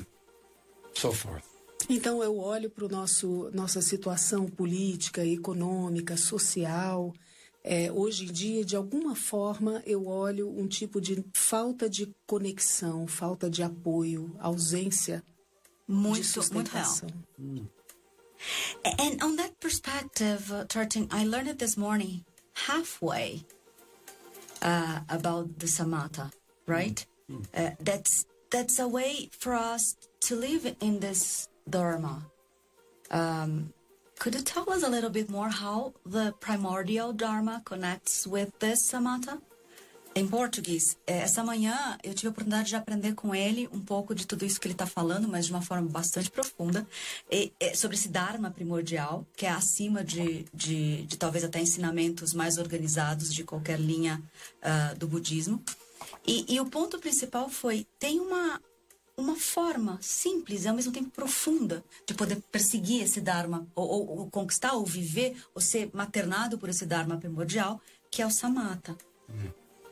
so 0.93 1.11
forth. 1.11 1.43
Então 1.89 2.21
eu 2.21 2.37
olho 2.37 2.69
para 2.69 2.87
nosso 2.87 3.49
nossa 3.53 3.81
situação 3.81 4.47
política, 4.47 5.25
econômica, 5.25 6.15
social. 6.17 7.13
É, 7.63 7.91
hoje 7.91 8.23
em 8.25 8.31
dia, 8.31 8.63
de 8.63 8.75
alguma 8.75 9.15
forma, 9.15 9.83
eu 9.85 10.07
olho 10.07 10.49
um 10.49 10.67
tipo 10.67 11.01
de 11.01 11.23
falta 11.33 11.89
de 11.89 12.13
conexão, 12.25 13.05
falta 13.05 13.49
de 13.49 13.61
apoio, 13.63 14.33
ausência 14.39 15.23
de 15.87 15.93
Muito, 15.93 16.53
muito 16.53 16.69
real. 16.71 16.85
sustentação. 16.85 17.09
And 18.85 19.21
on 19.25 19.35
that 19.35 19.55
perspective, 19.59 20.65
Tartin, 20.69 21.09
I 21.11 21.25
learned 21.25 21.49
it 21.49 21.57
this 21.57 21.75
morning 21.75 22.23
halfway 22.67 23.43
uh, 24.61 24.99
about 25.09 25.59
the 25.59 25.67
samatha, 25.67 26.31
right? 26.67 27.05
Uh, 27.55 27.71
that's 27.79 28.25
that's 28.51 28.79
a 28.79 28.87
way 28.87 29.29
for 29.31 29.53
us 29.53 29.95
to 30.21 30.35
live 30.35 30.75
in 30.81 30.99
this 30.99 31.47
dharma. 31.69 32.25
Um, 33.11 33.73
could 34.17 34.35
you 34.35 34.41
tell 34.41 34.69
us 34.71 34.83
a 34.83 34.89
little 34.89 35.09
bit 35.09 35.29
more 35.29 35.49
how 35.49 35.93
the 36.05 36.33
primordial 36.39 37.13
dharma 37.13 37.61
connects 37.65 38.27
with 38.27 38.57
this 38.59 38.91
samatha? 38.91 39.39
Em 40.19 40.27
português, 40.27 40.97
é, 41.07 41.19
essa 41.19 41.41
manhã 41.45 41.97
eu 42.03 42.13
tive 42.13 42.27
a 42.27 42.31
oportunidade 42.31 42.67
de 42.67 42.75
aprender 42.75 43.13
com 43.15 43.33
ele 43.33 43.69
um 43.71 43.79
pouco 43.79 44.13
de 44.13 44.27
tudo 44.27 44.43
isso 44.43 44.59
que 44.59 44.67
ele 44.67 44.73
está 44.73 44.85
falando, 44.85 45.29
mas 45.29 45.45
de 45.45 45.51
uma 45.53 45.61
forma 45.61 45.87
bastante 45.87 46.29
profunda, 46.29 46.85
e, 47.31 47.53
é, 47.57 47.73
sobre 47.73 47.95
esse 47.95 48.09
Dharma 48.09 48.51
primordial, 48.51 49.25
que 49.33 49.45
é 49.45 49.49
acima 49.49 50.03
de, 50.03 50.43
de, 50.53 51.03
de 51.03 51.17
talvez 51.17 51.45
até 51.45 51.61
ensinamentos 51.61 52.33
mais 52.33 52.57
organizados 52.57 53.33
de 53.33 53.45
qualquer 53.45 53.79
linha 53.79 54.21
ah, 54.61 54.93
do 54.99 55.07
budismo. 55.07 55.63
E, 56.27 56.53
e 56.53 56.59
o 56.59 56.65
ponto 56.65 56.99
principal 56.99 57.47
foi: 57.47 57.87
tem 57.97 58.19
uma, 58.19 58.61
uma 59.15 59.37
forma 59.37 59.99
simples 60.01 60.65
e 60.65 60.67
ao 60.67 60.75
mesmo 60.75 60.91
tempo 60.91 61.11
profunda 61.11 61.81
de 62.05 62.13
poder 62.13 62.43
perseguir 62.51 63.03
esse 63.03 63.21
Dharma, 63.21 63.65
ou, 63.73 63.87
ou- 63.87 64.19
ou 64.19 64.29
conquistar, 64.29 64.73
ou 64.73 64.85
viver, 64.85 65.41
ou 65.55 65.61
ser 65.61 65.89
maternado 65.93 66.57
por 66.57 66.67
esse 66.67 66.85
Dharma 66.85 67.15
primordial, 67.17 67.79
que 68.11 68.21
é 68.21 68.27
o 68.27 68.29
Samatha 68.29 68.97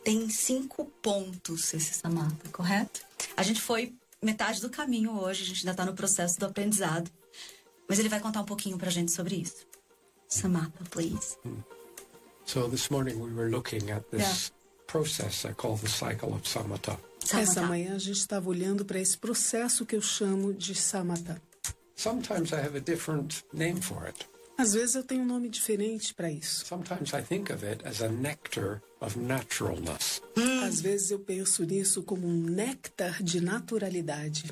tem 0.08 0.30
cinco 0.30 0.86
pontos 1.02 1.74
esse 1.74 1.92
Samatha, 1.92 2.48
correto? 2.50 3.02
A 3.36 3.42
gente 3.42 3.60
foi 3.60 3.94
metade 4.22 4.58
do 4.58 4.70
caminho 4.70 5.10
hoje, 5.20 5.42
a 5.42 5.46
gente 5.46 5.58
ainda 5.58 5.72
está 5.72 5.84
no 5.84 5.92
processo 5.92 6.40
do 6.40 6.46
aprendizado. 6.46 7.10
Mas 7.86 7.98
ele 7.98 8.08
vai 8.08 8.18
contar 8.18 8.40
um 8.40 8.44
pouquinho 8.46 8.78
pra 8.78 8.88
gente 8.88 9.12
sobre 9.12 9.36
isso. 9.36 9.66
Samatha, 10.26 10.82
please. 10.90 11.36
So, 12.46 12.70
this 12.70 12.88
morning 12.88 13.16
we 13.20 13.30
were 13.30 13.50
looking 13.50 13.90
at 13.90 14.02
this 14.10 14.50
process 14.86 15.44
I 15.44 15.52
call 15.52 15.76
the 15.76 15.88
cycle 15.88 16.32
of 16.32 16.48
samatha. 16.48 16.98
Essa 17.24 17.44
Samatha. 17.44 17.68
manhã 17.68 17.94
a 17.94 17.98
gente 17.98 18.16
estava 18.16 18.48
olhando 18.48 18.86
para 18.86 18.98
esse 18.98 19.18
processo 19.18 19.84
que 19.84 19.94
eu 19.94 20.00
chamo 20.00 20.54
de 20.54 20.74
samatha. 20.74 21.38
Sometimes 21.94 22.52
I 22.52 22.64
have 22.64 22.74
a 22.74 22.80
different 22.80 23.44
name 23.52 23.82
for 23.82 24.06
it. 24.06 24.26
Às 24.58 24.74
vezes 24.74 24.96
eu 24.96 25.04
tenho 25.04 25.22
um 25.22 25.24
nome 25.24 25.48
diferente 25.48 26.12
para 26.12 26.28
isso. 26.28 26.66
Sometimes 26.66 27.12
I 27.12 27.22
think 27.22 27.52
of 27.52 27.64
it 27.64 27.86
as 27.86 28.02
a 28.02 28.08
nectar 28.08 28.82
of 29.00 29.16
naturalness. 29.16 30.20
Às 30.64 30.80
vezes 30.80 31.12
eu 31.12 31.20
penso 31.20 31.62
nisso 31.62 32.02
como 32.02 32.26
um 32.26 32.42
néctar 32.42 33.22
de 33.22 33.40
naturalidade. 33.40 34.50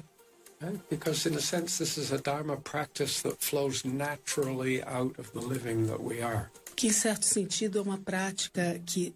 Right? 0.61 0.81
Because, 0.89 1.29
in 1.29 1.35
a 1.35 1.41
sense, 1.41 1.77
this 1.79 1.99
is 1.99 2.13
a 2.13 2.19
Dharma 2.19 2.57
practice 2.57 3.21
that 3.23 3.39
flows 3.41 3.85
naturally 3.85 4.81
out 4.85 5.19
of 5.19 5.33
the 5.33 5.41
living 5.41 5.87
that 5.89 6.01
we 6.01 6.23
are. 6.23 6.53
Que, 6.77 6.87
em 6.87 6.93
certo 6.93 7.27
sentido, 7.27 7.81
é 7.81 7.83
uma 7.83 7.99
prática 7.99 8.81
que 8.87 9.13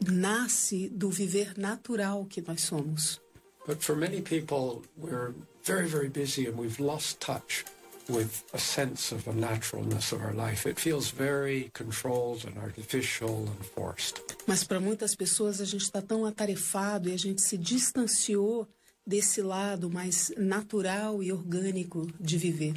nasce 0.00 0.88
do 0.88 1.10
viver 1.10 1.58
natural 1.58 2.24
que 2.26 2.40
nós 2.40 2.60
somos. 2.60 3.20
But 3.66 3.82
for 3.82 3.96
many 3.96 4.22
people, 4.22 4.82
we're 4.96 5.34
very, 5.64 5.88
very 5.88 6.08
busy 6.08 6.46
and 6.46 6.56
we've 6.56 6.80
lost 6.80 7.18
touch 7.18 7.64
with 8.08 8.44
a 8.52 8.58
sense 8.58 9.12
of 9.14 9.24
the 9.24 9.32
naturalness 9.32 10.12
of 10.12 10.22
our 10.22 10.34
life. 10.34 10.66
It 10.66 10.78
feels 10.78 11.10
very 11.10 11.70
controlled 11.74 12.44
and 12.44 12.58
artificial 12.58 13.46
and 13.46 13.64
forced. 13.74 14.20
Mas 14.46 14.64
para 14.64 14.80
muitas 14.80 15.14
pessoas 15.14 15.60
a 15.60 15.64
gente 15.64 15.82
está 15.82 16.00
tão 16.00 16.24
atarefado 16.24 17.08
e 17.08 17.12
a 17.12 17.18
gente 17.18 17.42
se 17.42 17.56
distanciou 17.58 18.66
desse 19.06 19.40
lado 19.42 19.90
mais 19.90 20.32
natural 20.36 21.22
e 21.22 21.32
orgânico 21.32 22.06
de 22.20 22.36
viver. 22.36 22.74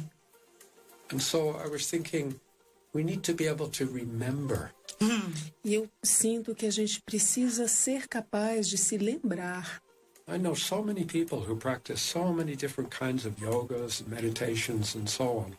And 1.12 1.18
so 1.18 1.50
I 1.62 1.68
was 1.68 1.86
thinking, 1.86 2.40
we 2.94 3.02
need 3.02 3.22
to 3.22 3.34
be 3.34 3.48
able 3.48 3.68
to 3.68 3.84
remember 3.86 4.72
E 5.64 5.74
eu 5.74 5.88
sinto 6.02 6.54
que 6.54 6.66
a 6.66 6.70
gente 6.70 7.00
precisa 7.02 7.66
ser 7.66 8.08
capaz 8.08 8.68
de 8.68 8.78
se 8.78 8.96
lembrar. 8.96 9.81
I 10.28 10.38
know 10.38 10.54
so 10.54 10.82
many 10.82 11.04
people 11.04 11.40
who 11.40 11.56
practice 11.56 12.00
so 12.00 12.32
many 12.32 12.54
different 12.56 12.90
kinds 12.90 13.26
of 13.26 13.36
yogas 13.36 14.00
and 14.00 14.08
meditations 14.08 14.94
and 14.94 15.08
so 15.08 15.38
on. 15.38 15.56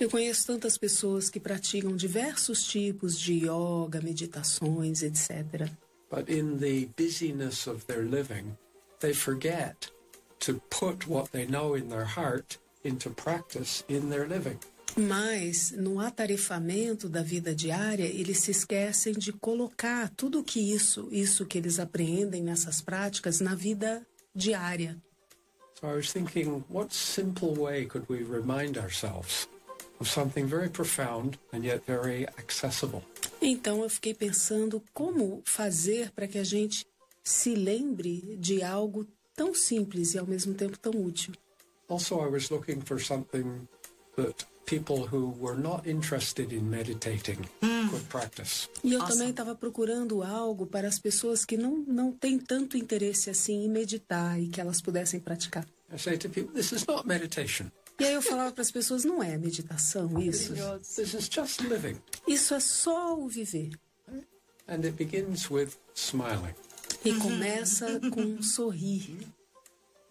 Eu 0.00 0.08
conheço 0.08 0.46
tantas 0.46 0.78
pessoas 0.78 1.28
que 1.28 1.40
praticam 1.40 1.94
diversos 1.96 2.64
tipos 2.64 3.18
de 3.18 3.46
yoga, 3.46 4.00
meditações, 4.00 5.02
etc. 5.02 5.68
But 6.10 6.28
in 6.28 6.58
the 6.58 6.88
busyness 6.96 7.66
of 7.66 7.86
their 7.86 8.02
living, 8.02 8.56
they 9.00 9.12
forget 9.12 9.90
to 10.40 10.60
put 10.70 11.06
what 11.06 11.30
they 11.32 11.46
know 11.46 11.74
in 11.74 11.88
their 11.88 12.04
heart 12.04 12.58
into 12.84 13.10
practice 13.10 13.84
in 13.88 14.10
their 14.10 14.26
living. 14.26 14.58
Mas 14.96 15.70
no 15.70 16.00
atarefamento 16.00 17.08
da 17.08 17.22
vida 17.22 17.54
diária, 17.54 18.04
eles 18.04 18.38
se 18.38 18.50
esquecem 18.50 19.14
de 19.14 19.32
colocar 19.32 20.10
tudo 20.10 20.44
que 20.44 20.60
isso, 20.60 21.08
isso 21.10 21.46
que 21.46 21.56
eles 21.56 21.78
apreendem 21.78 22.42
nessas 22.42 22.80
práticas 22.80 23.40
na 23.40 23.54
vida 23.54 24.06
diária. 24.34 24.96
So 25.80 25.88
I 25.88 25.96
was 25.96 26.12
thinking, 26.12 26.62
what 26.68 26.94
simple 26.94 27.58
way 27.58 27.86
could 27.86 28.06
we 28.08 28.22
remind 28.22 28.76
ourselves 28.78 29.48
of 29.98 30.08
something 30.08 30.46
very 30.46 30.68
profound 30.68 31.38
and 31.52 31.64
yet 31.64 31.82
very 31.86 32.26
accessible? 32.38 33.02
Então 33.40 33.82
eu 33.82 33.90
fiquei 33.90 34.14
pensando 34.14 34.82
como 34.92 35.42
fazer 35.44 36.12
para 36.12 36.28
que 36.28 36.38
a 36.38 36.44
gente 36.44 36.86
se 37.24 37.54
lembre 37.54 38.36
de 38.38 38.62
algo 38.62 39.06
tão 39.34 39.54
simples 39.54 40.14
e 40.14 40.18
ao 40.18 40.26
mesmo 40.26 40.54
tempo 40.54 40.78
tão 40.78 40.92
útil. 40.92 41.34
Also, 41.88 42.14
I 42.20 42.28
was 42.28 42.50
looking 42.50 42.80
for 42.80 43.00
something 43.00 43.66
that 44.16 44.46
people 44.72 45.06
who 45.06 45.34
were 45.38 45.58
not 45.58 45.86
interested 45.86 46.50
in 46.50 46.70
meditating 46.70 47.46
could 47.90 48.08
practice. 48.08 48.68
E 48.82 48.94
eu 48.94 49.00
Awesome. 49.02 49.18
também 49.18 49.30
estava 49.30 49.54
procurando 49.54 50.22
algo 50.22 50.66
para 50.66 50.88
as 50.88 50.98
pessoas 50.98 51.44
que 51.44 51.58
não, 51.58 51.84
não 51.86 52.10
têm 52.10 52.38
tanto 52.38 52.78
interesse 52.78 53.28
assim 53.28 53.64
em 53.64 53.68
meditar 53.68 54.40
e 54.40 54.48
que 54.48 54.60
elas 54.60 54.80
pudessem 54.80 55.20
praticar. 55.20 55.66
I 55.92 55.98
say 55.98 56.16
to 56.16 56.30
people, 56.30 56.54
this 56.54 56.72
is 56.72 56.86
not 56.86 57.06
meditation. 57.06 57.70
E 58.00 58.04
aí 58.04 58.14
eu 58.14 58.22
falava 58.22 58.52
para 58.52 58.62
as 58.62 58.70
pessoas, 58.70 59.04
não 59.04 59.22
é 59.22 59.36
meditação 59.36 60.18
isso. 60.18 60.54
This 60.96 61.12
is 61.12 61.28
just 61.30 61.60
living. 61.60 61.98
Isso 62.26 62.54
é 62.54 62.60
só 62.60 63.18
o 63.18 63.28
viver. 63.28 63.70
And 64.66 64.84
it 64.84 64.92
begins 64.92 65.50
with 65.50 65.76
smiling. 65.94 66.54
E 67.04 67.12
começa 67.14 68.00
com 68.10 68.22
um 68.22 68.42
sorrir. 68.42 69.18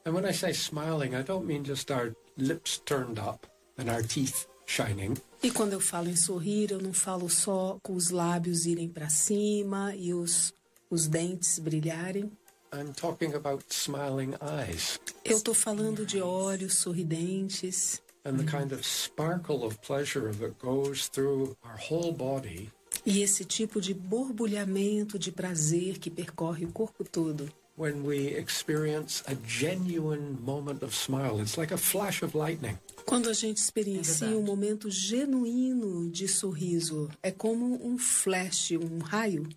And 0.06 0.14
when 0.14 0.26
I 0.26 0.34
say 0.34 0.52
smiling, 0.52 1.16
I 1.16 1.24
don't 1.24 1.48
mean 1.48 1.64
just 1.64 1.90
our 1.90 2.14
lips 2.38 2.80
turned 2.86 3.20
up 3.20 3.48
and 3.78 3.90
our 3.90 4.04
teeth 4.04 4.46
shining. 4.72 5.16
E 5.44 5.52
quando 5.52 5.74
eu 5.74 5.82
falo 5.82 6.10
em 6.10 6.16
sorrir, 6.16 6.72
eu 6.72 6.80
não 6.80 6.94
falo 6.94 7.30
só 7.30 7.78
com 7.84 7.94
os 7.94 8.10
lábios 8.10 8.66
irem 8.66 8.88
para 8.88 9.10
cima 9.10 9.94
e 9.96 10.14
os, 10.14 10.54
os 10.90 11.08
dentes 11.08 11.60
brilharem. 11.60 12.32
I'm 12.74 12.94
talking 12.94 13.34
about 13.34 13.66
smiling 13.70 14.34
eyes 14.42 14.98
Eu 15.26 15.36
estou 15.36 15.54
falando 15.54 16.06
de 16.06 16.22
olhos 16.22 16.76
sorridentes 16.76 18.02
and 18.24 18.38
the 18.38 18.46
kind 18.46 18.72
of 18.72 18.88
sparkle 18.88 19.66
of 19.66 19.78
pleasure 19.80 20.32
that 20.36 20.54
goes 20.58 21.10
through 21.10 21.58
our 21.66 21.78
whole 21.78 22.14
body 22.14 22.72
e 23.06 23.22
esse 23.22 23.44
tipo 23.44 23.82
de 23.82 23.94
borbulhamento 23.94 25.18
de 25.18 25.32
prazer 25.32 25.98
que 25.98 26.10
percorre 26.10 26.66
o 26.66 26.72
corpo 26.72 27.04
todo. 27.04 27.52
When 27.76 28.04
we 28.04 28.28
experience 28.28 29.24
a 29.28 29.36
genuine 29.36 30.38
moment 30.44 30.84
of 30.84 30.94
smile. 30.94 31.40
It's 31.40 31.58
like 31.58 31.72
a 31.72 31.78
flash 31.78 32.22
of 32.22 32.36
lightning. 32.36 32.78
Quando 33.06 33.30
a 33.30 33.34
gente 33.34 33.60
experiencia 33.60 34.28
verdade. 34.28 34.36
um 34.36 34.44
momento 34.44 34.90
genuíno 34.90 36.10
de 36.12 36.28
sorriso, 36.28 37.10
é 37.24 37.32
como 37.32 37.80
um 37.86 37.98
flash, 37.98 38.72
um 38.72 39.00
raio. 39.00 39.48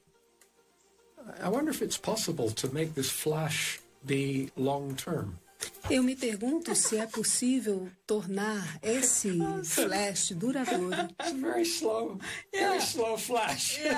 I 1.43 1.49
wonder 1.49 1.71
if 1.71 1.83
it's 1.83 1.99
possible 1.99 2.51
to 2.51 2.73
make 2.73 2.95
this 2.95 3.11
flash 3.11 3.81
be 4.05 4.51
long 4.57 4.95
term. 4.95 5.39
Eu 5.91 6.03
me 6.03 6.17
pergunto 6.17 6.75
se 6.75 6.97
é 6.97 7.07
possível 7.07 7.89
tornar 8.07 8.79
esse 8.83 9.39
flash 9.65 10.31
duradouro. 10.31 10.95
It's 11.21 11.33
very 11.39 11.63
slow, 11.63 12.19
very 12.53 12.79
slow 12.79 13.19
flash. 13.19 13.79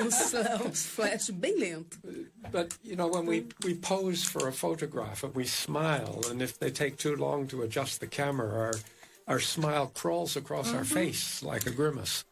Um 0.00 0.10
sl- 0.10 0.66
um 0.66 0.72
flash 0.72 1.30
bem 1.30 1.58
lento. 1.58 1.98
But 2.52 2.76
you 2.84 2.94
know, 2.94 3.08
when 3.08 3.26
we, 3.26 3.46
we 3.64 3.74
pose 3.74 4.22
for 4.22 4.46
a 4.48 4.52
photograph 4.52 5.24
and 5.24 5.34
we 5.34 5.44
smile, 5.46 6.20
and 6.30 6.40
if 6.40 6.58
they 6.58 6.70
take 6.70 6.96
too 6.96 7.16
long 7.16 7.48
to 7.48 7.62
adjust 7.62 7.98
the 8.00 8.06
camera, 8.06 8.52
our 8.52 8.74
our 9.26 9.40
smile 9.40 9.90
crawls 9.94 10.36
across 10.36 10.72
our 10.72 10.84
face 10.84 11.42
like 11.42 11.66
a 11.66 11.70
grimace. 11.70 12.24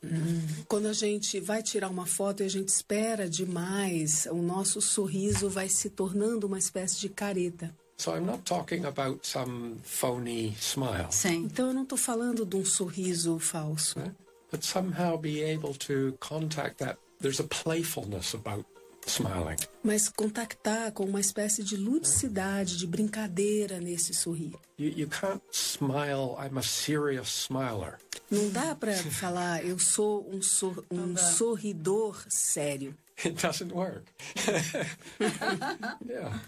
Quando 0.66 0.86
a 0.88 0.92
gente 0.94 1.40
vai 1.40 1.62
tirar 1.62 1.90
uma 1.90 2.06
foto 2.06 2.42
e 2.42 2.46
a 2.46 2.48
gente 2.48 2.68
espera 2.68 3.28
demais, 3.28 4.26
o 4.30 4.40
nosso 4.40 4.80
sorriso 4.80 5.50
vai 5.50 5.68
se 5.68 5.90
tornando 5.90 6.46
uma 6.46 6.58
espécie 6.58 6.98
de 7.00 7.08
careta. 7.10 7.74
So 7.98 8.12
I'm 8.14 8.26
not 8.26 8.44
talking 8.44 8.84
about 8.84 9.24
some 9.26 9.76
phony 9.82 10.54
smile, 10.60 11.10
Sim. 11.10 11.44
Então 11.46 11.68
eu 11.68 11.72
não 11.74 11.82
estou 11.84 11.96
falando 11.98 12.44
de 12.44 12.54
um 12.56 12.64
sorriso 12.64 13.38
falso, 13.38 13.98
right? 13.98 14.14
but 14.50 14.62
somehow 14.64 15.16
be 15.18 15.42
able 15.42 15.74
to 15.74 16.14
contact 16.20 16.76
that. 16.78 16.98
There's 17.20 17.40
a 17.40 17.44
playfulness 17.44 18.34
about 18.34 18.66
smiling. 19.06 19.56
mas 19.82 20.08
contactar 20.10 20.92
com 20.92 21.04
uma 21.04 21.20
espécie 21.20 21.62
de 21.64 21.76
ludicidade, 21.76 22.76
de 22.76 22.86
brincadeira 22.86 23.80
nesse 23.80 24.12
sorrir. 24.12 24.52
You, 24.78 24.90
you 24.94 25.08
can't 25.08 25.40
smile. 25.50 26.36
I'm 26.38 26.58
a 26.58 26.62
serious 26.62 27.28
smiler. 27.48 27.98
Não 28.30 28.50
dá 28.50 28.74
para 28.74 28.92
falar 29.10 29.64
eu 29.64 29.78
sou 29.78 30.28
um, 30.30 30.42
sor- 30.42 30.84
um 30.90 31.16
sorridor 31.16 32.22
sério. 32.28 32.94
It 33.24 33.40
doesn't 33.40 33.72
work. 33.72 34.04
yeah, 36.06 36.38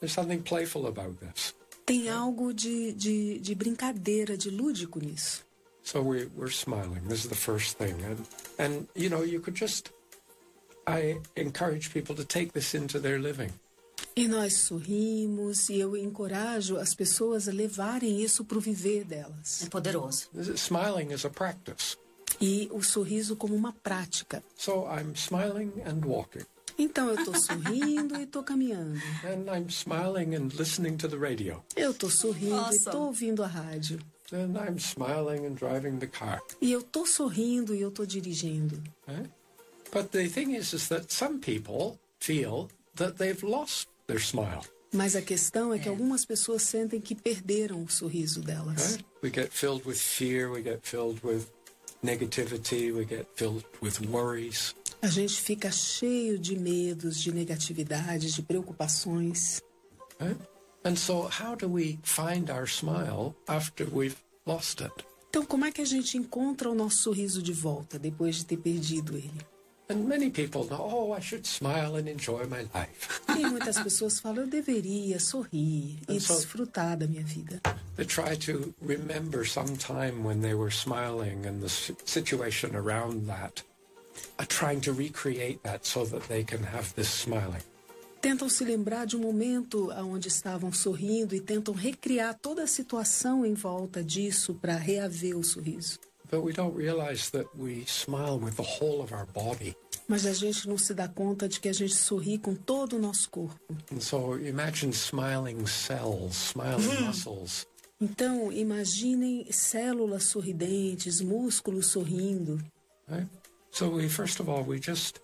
there's 0.00 0.12
something 0.12 0.42
playful 0.42 0.86
about 0.86 1.18
this. 1.20 1.54
Tem 1.86 2.08
algo 2.08 2.52
de, 2.52 2.92
de, 2.92 3.38
de 3.38 3.54
brincadeira, 3.54 4.36
de 4.36 4.50
lúdico 4.50 5.00
nisso. 5.00 5.44
So 5.82 6.02
we, 6.02 6.26
we're 6.36 6.50
smiling. 6.50 7.02
This 7.08 7.24
is 7.24 7.30
the 7.30 7.34
first 7.34 7.78
thing. 7.78 7.94
And, 8.04 8.26
and, 8.58 8.88
you 8.94 9.08
know, 9.08 9.22
you 9.22 9.40
could 9.40 9.54
just, 9.54 9.90
I 10.86 11.18
encourage 11.36 11.92
people 11.92 12.14
to 12.16 12.24
take 12.24 12.52
this 12.52 12.74
into 12.74 13.00
their 13.00 13.18
living. 13.18 13.52
E 14.16 14.26
nós 14.28 14.54
sorrimos 14.58 15.68
e 15.68 15.78
eu 15.78 15.96
encorajo 15.96 16.76
as 16.76 16.94
pessoas 16.94 17.48
a 17.48 17.52
levarem 17.52 18.22
isso 18.22 18.44
para 18.44 18.58
o 18.58 18.60
viver 18.60 19.04
delas. 19.04 19.62
É 19.62 19.68
poderoso. 19.68 20.28
Smiling 20.34 21.12
is 21.12 21.24
a 21.24 21.30
practice. 21.30 21.96
E 22.40 22.68
o 22.72 22.82
sorriso 22.82 23.36
como 23.36 23.54
uma 23.54 23.72
prática. 23.72 24.42
So 24.56 24.86
I'm 24.86 25.12
smiling 25.14 25.72
and 25.86 26.04
walking. 26.04 26.44
Então 26.80 27.10
eu 27.10 27.16
estou 27.16 27.34
sorrindo 27.38 28.16
e 28.18 28.22
estou 28.22 28.42
caminhando. 28.42 28.98
And 29.22 29.54
I'm 29.54 29.66
smiling 29.68 30.34
and 30.34 30.48
listening 30.58 30.96
to 30.96 31.08
the 31.08 31.16
radio. 31.16 31.62
Eu 31.76 31.90
estou 31.90 32.08
sorrindo 32.08 32.54
e 32.54 32.58
Awesome. 32.58 32.76
estou 32.76 33.06
ouvindo 33.06 33.42
a 33.44 33.46
rádio. 33.46 34.00
And 34.32 34.54
I'm 34.56 34.78
smiling 34.78 35.44
and 35.46 35.56
driving 35.56 35.98
the 35.98 36.06
car. 36.06 36.40
E 36.60 36.72
eu 36.72 36.80
estou 36.80 37.04
sorrindo 37.04 37.74
e 37.74 37.82
eu 37.82 37.90
estou 37.90 38.06
dirigindo. 38.06 38.82
But 39.92 40.10
the 40.10 40.26
thing 40.28 40.54
is, 40.56 40.72
is 40.72 40.88
that 40.88 41.12
some 41.12 41.38
people 41.40 41.98
feel 42.18 42.68
that 42.94 43.18
they've 43.18 43.42
lost 43.44 43.88
their 44.06 44.20
smile. 44.20 44.62
Mas 44.92 45.14
a 45.14 45.20
questão 45.22 45.74
é 45.74 45.78
que 45.78 45.88
algumas 45.88 46.24
pessoas 46.24 46.62
sentem 46.62 47.00
que 47.00 47.14
perderam 47.14 47.82
o 47.84 47.90
sorriso 47.90 48.40
delas. 48.40 48.92
Right? 48.92 49.04
We 49.22 49.30
get 49.30 49.50
filled 49.52 49.84
with 49.86 49.98
fear, 49.98 50.50
we 50.50 50.62
get 50.62 50.80
filled 50.82 51.20
with 51.22 51.46
negativity, 52.02 52.90
we 52.90 53.04
get 53.04 53.26
filled 53.36 53.64
with 53.82 54.00
worries. 54.08 54.74
A 55.02 55.06
gente 55.06 55.40
fica 55.40 55.70
cheio 55.70 56.38
de 56.38 56.58
medos, 56.58 57.18
de 57.18 57.32
negatividades, 57.32 58.34
de 58.34 58.42
preocupações. 58.42 59.60
And 60.84 60.96
so, 60.96 61.28
how 61.28 61.56
do 61.56 61.68
we 61.68 61.98
find 62.02 62.50
our 62.50 62.66
smile 62.66 63.34
after 63.48 63.86
we've 63.90 64.16
lost 64.46 64.82
it? 64.82 64.92
Então, 65.30 65.44
como 65.44 65.64
é 65.64 65.70
que 65.72 65.80
a 65.80 65.84
gente 65.86 66.18
encontra 66.18 66.68
o 66.70 66.74
nosso 66.74 67.02
sorriso 67.04 67.42
de 67.42 67.52
volta 67.52 67.98
depois 67.98 68.36
de 68.36 68.46
ter 68.46 68.56
perdido 68.58 69.16
ele? 69.16 69.40
And 69.88 70.06
many 70.06 70.30
people 70.30 70.64
know, 70.66 71.10
oh, 71.10 71.16
I 71.16 71.20
should 71.20 71.46
smile 71.48 71.96
and 71.96 72.08
enjoy 72.08 72.46
my 72.46 72.62
life. 72.74 73.20
E 73.36 73.46
muitas 73.46 73.78
pessoas 73.78 74.20
falam, 74.20 74.44
eu 74.44 74.46
deveria 74.46 75.18
sorrir 75.18 75.98
e 76.08 76.18
desfrutar 76.18 76.96
da 76.96 77.06
minha 77.06 77.24
vida. 77.24 77.60
They 77.96 78.04
try 78.06 78.36
to 78.36 78.74
remember 78.82 79.44
some 79.46 79.76
time 79.76 80.24
when 80.24 80.40
they 80.42 80.54
were 80.54 80.70
smiling 80.70 81.46
and 81.46 81.60
the 81.60 81.68
si- 81.68 81.96
situation 82.04 82.76
around 82.76 83.26
that, 83.26 83.64
trying 84.46 84.80
to 84.80 84.92
recreate 84.92 85.60
that 85.62 85.86
so 85.86 86.04
that 86.04 86.28
they 86.28 86.44
can 86.44 86.62
have 86.62 86.92
this 86.94 87.08
smiling. 87.08 87.62
Tentam 88.20 88.50
se 88.50 88.64
lembrar 88.64 89.06
de 89.06 89.16
um 89.16 89.20
momento 89.20 89.90
onde 89.92 90.28
estavam 90.28 90.70
sorrindo 90.70 91.34
e 91.34 91.40
tentam 91.40 91.72
recriar 91.72 92.38
toda 92.40 92.64
a 92.64 92.66
situação 92.66 93.46
em 93.46 93.54
volta 93.54 94.04
disso 94.04 94.54
para 94.54 94.76
reaver 94.76 95.38
o 95.38 95.42
sorriso. 95.42 95.98
But 96.30 96.44
we 96.44 96.52
don't 96.52 96.76
realize 96.76 97.30
that 97.30 97.48
we 97.58 97.84
smile 97.86 98.38
with 98.38 98.56
the 98.56 98.62
whole 98.62 99.02
of 99.02 99.12
our 99.12 99.26
body. 99.26 99.74
Mas 100.06 100.26
a 100.26 100.32
gente 100.32 100.68
não 100.68 100.76
se 100.76 100.92
dá 100.92 101.08
conta 101.08 101.48
de 101.48 101.58
que 101.58 101.68
a 101.68 101.72
gente 101.72 101.94
sorri 101.94 102.36
com 102.38 102.54
todo 102.54 102.96
o 102.96 102.98
nosso 102.98 103.30
corpo. 103.30 103.58
And 103.92 104.00
so 104.00 104.38
imagine 104.38 104.92
smiling 104.92 105.66
cells, 105.66 106.50
smiling 106.50 107.06
muscles. 107.06 107.66
Então, 108.00 108.52
imaginem 108.52 109.46
células 109.50 110.24
sorridentes, 110.24 111.20
músculos 111.20 111.88
sorrindo. 111.88 112.62
Right? 113.08 113.28
So 113.70 113.88
we 113.88 114.08
first 114.08 114.40
of 114.40 114.48
all 114.48 114.62
we 114.62 114.78
just 114.80 115.20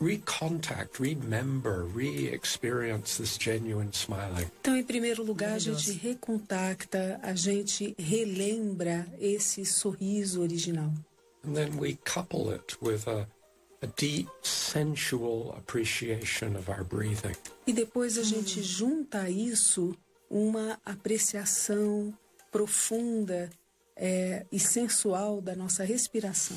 recontact, 0.00 0.98
remember, 0.98 1.84
re-experience 1.84 3.16
this 3.18 3.36
genuine 3.38 3.92
smiling. 3.92 4.46
Então, 4.60 4.76
em 4.76 4.84
primeiro 4.84 5.22
lugar, 5.22 5.54
a 5.54 5.58
gente 5.58 5.92
recontacta, 5.92 7.20
a 7.22 7.34
gente 7.34 7.94
relembra 7.98 9.06
esse 9.20 9.64
sorriso 9.64 10.42
original. 10.42 10.92
And 11.46 11.54
then 11.54 11.78
we 11.78 11.98
couple 12.04 12.52
it 12.54 12.76
with 12.80 13.06
a, 13.06 13.26
a 13.82 13.86
deep 13.96 14.28
sensual 14.42 15.54
appreciation 15.56 16.56
of 16.56 16.70
our 16.70 16.84
breathing. 16.84 17.36
E 17.66 17.72
depois 17.72 18.18
a 18.18 18.22
gente 18.22 18.62
junta 18.62 19.22
a 19.22 19.30
isso 19.30 19.94
uma 20.30 20.78
apreciação 20.84 22.12
profunda 22.50 23.50
é, 23.96 24.46
e 24.50 24.58
sensual 24.58 25.40
da 25.40 25.54
nossa 25.54 25.84
respiração. 25.84 26.56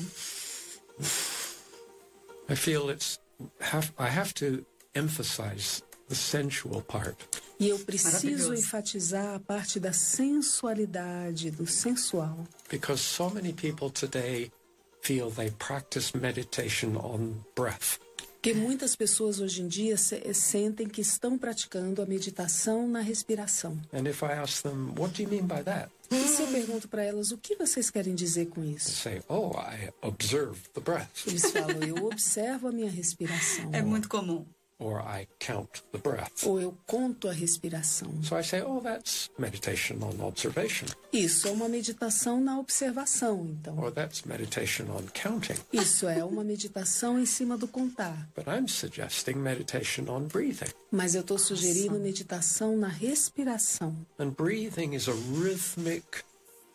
I 2.48 2.54
feel 2.54 2.88
it's 2.90 3.18
have 3.60 3.92
I 3.98 4.08
have 4.08 4.32
to 4.34 4.64
emphasize 4.94 5.82
the 6.08 6.14
sensual 6.14 6.82
part 6.82 7.16
E 7.60 7.68
eu 7.68 7.78
preciso 7.80 8.54
enfatizar 8.54 9.34
a 9.34 9.40
parte 9.40 9.80
da 9.80 9.92
sensualidade, 9.92 11.50
do 11.50 11.66
sensual. 11.66 12.46
because 12.70 13.00
so 13.00 13.28
many 13.30 13.52
people 13.52 13.90
today 13.90 14.50
feel 15.02 15.30
they 15.30 15.50
practice 15.58 16.14
meditation 16.14 16.96
on 16.96 17.44
breath. 17.54 17.98
Porque 18.40 18.54
muitas 18.54 18.94
pessoas 18.94 19.40
hoje 19.40 19.62
em 19.62 19.66
dia 19.68 19.96
se- 19.96 20.32
sentem 20.32 20.86
que 20.86 21.00
estão 21.00 21.36
praticando 21.36 22.00
a 22.00 22.06
meditação 22.06 22.86
na 22.88 23.00
respiração. 23.00 23.76
And 23.92 24.08
if 24.08 24.22
I 24.22 24.26
ask 24.40 24.62
them, 24.62 24.94
what 24.96 25.12
do 25.14 25.22
you 25.22 25.28
mean 25.28 25.46
by 25.48 25.64
that? 25.64 25.90
E 26.10 26.28
se 26.28 26.42
eu 26.42 26.46
pergunto 26.46 26.88
para 26.88 27.02
elas 27.02 27.32
o 27.32 27.36
que 27.36 27.56
vocês 27.56 27.90
querem 27.90 28.14
dizer 28.14 28.46
com 28.46 28.64
isso? 28.64 28.92
say, 28.92 29.20
oh, 29.28 29.50
I 29.58 29.90
observe 30.02 30.56
the 30.72 30.80
breath 30.80 31.26
Eles 31.26 31.50
falam, 31.50 31.82
eu 31.82 32.04
observo 32.06 32.68
a 32.68 32.72
minha 32.72 32.88
respiração. 32.90 33.70
É 33.72 33.82
muito 33.82 34.08
comum. 34.08 34.46
Or 34.78 35.00
I 35.00 35.26
count 35.40 35.82
the 35.92 35.98
breath. 35.98 36.44
Ou 36.46 36.60
eu 36.60 36.76
conto 36.86 37.28
a 37.28 37.32
respiração. 37.32 38.22
So 38.22 38.36
I 38.38 38.42
say, 38.42 38.62
oh, 38.62 38.80
that's 38.80 39.28
meditation 39.38 39.96
on 40.02 40.24
observation 40.24 40.86
Isso 41.12 41.48
é 41.48 41.50
uma 41.50 41.68
meditação 41.68 42.40
na 42.40 42.58
observação, 42.58 43.46
então. 43.50 43.78
or 43.78 43.90
that's 43.90 44.24
meditation 44.24 44.84
on 44.90 45.04
counting. 45.14 45.54
Isso 45.72 46.06
é 46.06 46.24
uma 46.24 46.44
meditação 46.44 47.18
em 47.18 47.26
cima 47.26 47.56
do 47.56 47.66
contar. 47.66 48.28
But 48.36 48.46
I'm 48.46 48.68
suggesting 48.68 49.34
meditation 49.36 50.08
on 50.08 50.28
breathing. 50.28 50.70
Mas 50.90 51.14
eu 51.14 51.22
estou 51.22 51.38
sugerindo 51.38 51.98
meditação 51.98 52.76
na 52.76 52.88
respiração. 52.88 53.96
And 54.18 54.30
breathing 54.30 54.94
is 54.94 55.08
a 55.08 55.12
rhythmic 55.12 56.04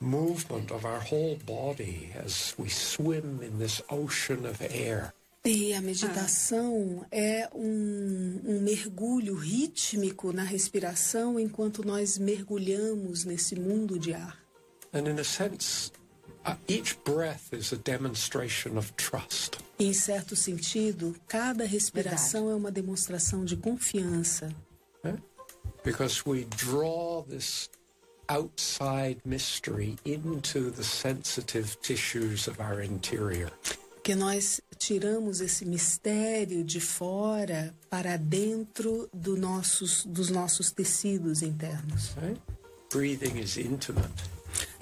movement 0.01 0.71
of 0.73 0.85
our 0.85 0.99
whole 0.99 1.37
body 1.45 2.11
as 2.23 2.53
we 2.59 2.69
swim 2.69 3.41
in 3.41 3.57
this 3.59 3.81
ocean 3.89 4.45
of 4.45 4.61
air. 4.61 5.13
E 5.45 5.73
a 5.73 5.81
meditação 5.81 7.05
é 7.11 7.49
um, 7.53 8.39
um 8.45 8.61
mergulho 8.61 9.35
rítmico 9.35 10.31
na 10.31 10.41
respiração 10.43 11.37
enquanto 11.37 11.85
nós 11.85 12.17
mergulhamos 12.17 13.25
nesse 13.25 13.53
mundo 13.53 13.99
de 13.99 14.13
ar. 14.13 14.41
And 14.93 14.99
in 15.09 15.19
a 15.19 15.23
sense, 15.25 15.91
uh, 16.47 16.55
each 16.69 16.97
breath 17.03 17.51
is 17.51 17.73
a 17.73 17.75
demonstration 17.75 18.77
of 18.77 18.93
trust. 18.93 19.57
Em 19.77 19.91
certo 19.91 20.33
sentido, 20.33 21.13
cada 21.27 21.65
respiração 21.65 22.49
é 22.49 22.55
uma 22.55 22.71
demonstração 22.71 23.43
de 23.43 23.57
confiança. 23.57 24.49
eh? 25.03 25.15
Because 25.83 26.23
we 26.25 26.45
draw 26.55 27.23
this 27.23 27.69
outside 28.29 29.17
mystery 29.25 29.97
into 30.05 30.71
the 30.71 30.83
sensitive 30.85 31.75
tissues 31.81 32.47
of 32.47 32.61
our 32.61 32.81
interior. 32.81 33.51
Porque 34.03 34.15
nós 34.15 34.59
tiramos 34.77 35.39
esse 35.39 35.63
mistério 35.63 36.61
de 36.61 36.81
fora 36.81 37.73
para 37.89 38.17
dentro 38.17 39.07
do 39.13 39.37
nossos, 39.37 40.03
dos 40.05 40.29
nossos 40.29 40.71
tecidos 40.71 41.41
internos. 41.41 42.13
Right? 42.21 42.41
Breathing 42.91 43.39
is 43.39 43.55
intimate. 43.55 44.11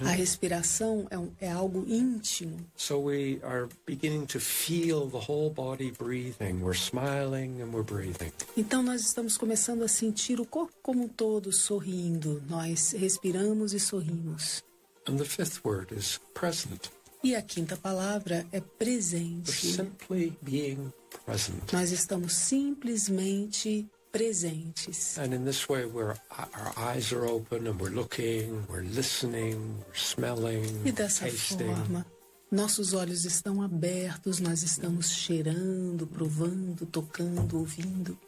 A 0.00 0.10
respiração 0.10 1.06
é, 1.08 1.16
um- 1.16 1.30
é 1.40 1.48
algo 1.52 1.84
íntimo. 1.86 2.56
So 2.76 2.98
we 2.98 3.38
are 3.44 3.68
beginning 3.86 4.26
to 4.26 4.40
feel 4.40 5.08
the 5.08 5.18
whole 5.30 5.50
body 5.54 5.92
breathing. 5.92 6.54
We're 6.60 6.76
smiling 6.76 7.62
and 7.62 7.66
we're 7.72 7.84
breathing. 7.84 8.32
Então 8.56 8.82
nós 8.82 9.02
estamos 9.02 9.38
começando 9.38 9.84
a 9.84 9.88
sentir 9.88 10.40
o 10.40 10.44
corpo 10.44 10.72
como 10.82 11.04
um 11.04 11.08
todo 11.08 11.52
sorrindo. 11.52 12.42
Nós 12.48 12.90
respiramos 12.90 13.72
e 13.72 13.78
sorrimos. 13.78 14.64
And 15.08 15.16
the 15.18 15.24
fifth 15.24 15.60
word 15.64 15.94
is 15.94 16.18
present. 16.34 16.90
E 17.24 17.36
a 17.36 17.42
quinta 17.42 17.76
palavra 17.76 18.44
é 18.52 18.60
presente. 18.60 19.52
simply 19.52 20.36
being 20.42 20.92
present. 21.24 21.72
Nós 21.72 21.92
estamos 21.92 22.32
simplesmente 22.32 23.86
presentes. 24.10 25.16
And 25.18 25.32
in 25.32 25.44
this 25.44 25.68
way, 25.68 25.86
we're, 25.86 26.16
our 26.30 26.72
eyes 26.76 27.12
are 27.12 27.24
open 27.24 27.66
and 27.68 27.80
we're 27.80 27.94
looking, 27.94 28.64
we're 28.68 28.82
listening, 28.82 29.56
we're 29.88 29.94
smelling, 29.94 30.64
E 30.84 30.90
dessa 30.92 31.24
tasting. 31.26 31.74
forma, 31.74 32.04
nossos 32.50 32.92
olhos 32.92 33.24
estão 33.24 33.62
abertos, 33.62 34.40
nós 34.40 34.62
estamos 34.62 35.10
cheirando, 35.12 36.06
provando, 36.06 36.84
tocando, 36.86 37.56
ouvindo. 37.58 38.18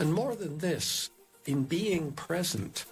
And 0.00 0.12
more 0.12 0.34
than 0.34 0.58
this, 0.58 1.10
in 1.46 1.62
being 1.62 2.10
present, 2.12 2.84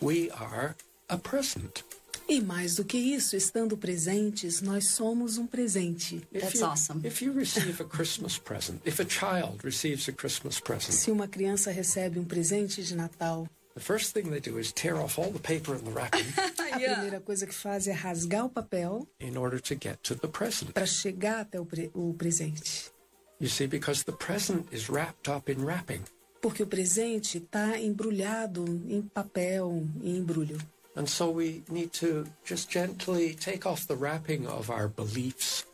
we 0.00 0.30
are 0.30 0.76
a 1.08 1.18
present. 1.18 1.82
E 2.28 2.40
mais 2.40 2.74
do 2.74 2.84
que 2.84 2.98
isso, 2.98 3.36
estando 3.36 3.76
presentes, 3.76 4.60
nós 4.60 4.88
somos 4.90 5.38
um 5.38 5.46
presente. 5.46 6.20
That's 6.32 6.54
you, 6.54 6.66
awesome. 6.66 7.06
If 7.06 7.22
you 7.22 7.32
receive 7.32 7.80
a 7.80 7.84
Christmas 7.84 8.36
present, 8.36 8.80
if 8.84 9.00
a 9.00 9.08
child 9.08 9.58
receives 9.62 10.08
a 10.08 10.12
Christmas 10.12 10.58
present, 10.58 10.92
Se 10.92 11.10
uma 11.10 11.28
criança 11.28 11.70
recebe 11.70 12.18
um 12.18 12.24
presente 12.24 12.82
de 12.82 12.96
Natal, 12.96 13.48
the 13.74 13.80
first 13.80 14.12
thing 14.12 14.22
they 14.30 14.40
do 14.40 14.58
is 14.58 14.72
tear 14.72 14.96
off 14.96 15.20
all 15.20 15.30
the 15.30 15.38
paper 15.38 15.74
and 15.76 15.84
the 15.84 15.90
wrapping 15.90 16.24
a 16.72 16.78
primeira 16.80 17.20
coisa 17.20 17.46
que 17.46 17.54
faz 17.54 17.86
é 17.86 17.92
rasgar 17.92 18.46
o 18.46 18.50
papel 18.50 19.06
in 19.20 19.36
order 19.36 19.60
to 19.60 19.74
get 19.74 19.96
to 20.02 20.16
the 20.16 20.26
present. 20.26 20.72
para 20.72 20.86
chegar 20.86 21.40
até 21.42 21.60
o, 21.60 21.64
pre- 21.64 21.90
o 21.94 22.12
presente. 22.14 22.90
You 23.38 23.48
see, 23.48 23.66
because 23.68 24.02
the 24.04 24.12
present 24.12 24.66
is 24.72 24.88
wrapped 24.88 25.30
up 25.30 25.52
in 25.52 25.62
wrapping. 25.64 26.00
Porque 26.40 26.62
o 26.62 26.66
presente 26.66 27.38
está 27.38 27.78
embrulhado 27.78 28.64
em 28.88 29.02
papel, 29.02 29.84
em 30.02 30.16
embrulho. 30.16 30.58
And 30.96 31.08
so 31.08 31.30
we 31.30 31.62
need 31.68 31.92
to 31.94 32.26
just 32.44 32.70
gently 32.70 33.34
take 33.34 33.66
off 33.66 33.86
the 33.86 33.96
wrapping 33.96 34.46
of 34.46 34.70
our 34.70 34.88
beliefs 34.88 35.64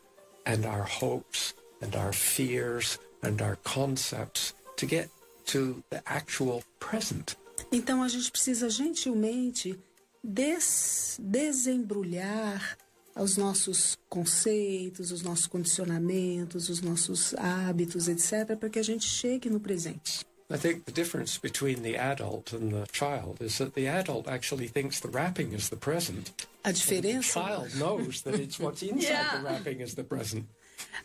and 0.44 0.66
our 0.66 0.82
hopes 0.82 1.54
and 1.80 1.94
our 1.94 2.12
fears 2.12 2.98
and 3.22 3.40
our 3.40 3.56
concepts 3.62 4.52
to 4.76 4.86
get 4.86 5.08
to 5.46 5.82
the 5.90 6.02
actual 6.06 6.64
present. 6.80 7.36
Então 7.70 8.02
a 8.02 8.08
gente 8.08 8.30
precisa 8.30 8.68
gentilmente 8.68 9.78
des 10.22 11.18
desembrulhar 11.20 12.76
os 13.14 13.36
nossos 13.36 13.98
conceitos, 14.08 15.12
os 15.12 15.22
nossos 15.22 15.46
condicionamentos, 15.46 16.68
os 16.68 16.80
nossos 16.80 17.34
hábitos, 17.34 18.08
etc., 18.08 18.56
para 18.56 18.70
que 18.70 18.78
a 18.78 18.82
gente 18.82 19.06
chegue 19.06 19.50
no 19.50 19.60
presente. 19.60 20.26
I 20.50 20.58
think 20.58 20.84
the 20.84 20.92
difference 20.92 21.38
between 21.38 21.82
the 21.82 21.96
adult 21.96 22.52
and 22.52 22.70
the 22.72 22.86
child 22.92 23.40
is 23.40 23.56
that 23.58 23.72
the 23.74 23.88
adult 23.88 24.28
actually 24.28 24.68
thinks 24.68 25.00
the 25.00 25.08
wrapping 25.08 25.52
is 25.54 25.70
the 25.70 25.76
present. 25.76 26.30
A 26.64 26.68
and 26.68 26.74
The 26.76 26.80
diferença, 26.80 27.32
child 27.32 27.74
knows 27.76 28.22
that 28.22 28.34
it's 28.38 28.58
what's 28.58 28.82
inside 28.86 29.02
Yeah. 29.02 29.38
the 29.38 29.44
wrapping 29.44 29.80
is 29.80 29.94
the 29.94 30.04
present. 30.04 30.44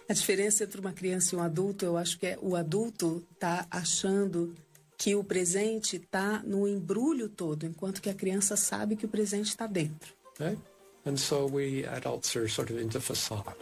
a 0.10 0.14
diferença 0.14 0.64
entre 0.64 0.82
uma 0.82 0.92
criança 0.92 1.34
e 1.36 1.38
um 1.38 1.42
adulto, 1.42 1.86
eu 1.86 1.98
acho 1.98 2.18
que 2.20 2.28
é 2.28 2.38
o 2.42 2.56
adulto 2.56 3.24
está 3.34 3.66
achando 3.72 4.54
que 4.98 5.16
o 5.16 5.24
presente 5.24 5.96
está 5.98 6.42
no 6.44 6.68
embrulho 6.68 7.30
todo, 7.30 7.66
enquanto 7.66 8.02
que 8.02 8.10
a 8.10 8.14
criança 8.14 8.58
sabe 8.58 8.96
que 8.96 9.06
o 9.06 9.08
presente 9.10 9.50
está 9.50 9.68
dentro. 9.68 10.14
Right? 10.40 10.60
And 11.06 11.16
so 11.16 11.46
we 11.46 11.86
adults 11.86 12.36
are 12.36 12.50
sort 12.50 12.70
of 12.72 12.82
into 12.82 13.00
facade. 13.00 13.56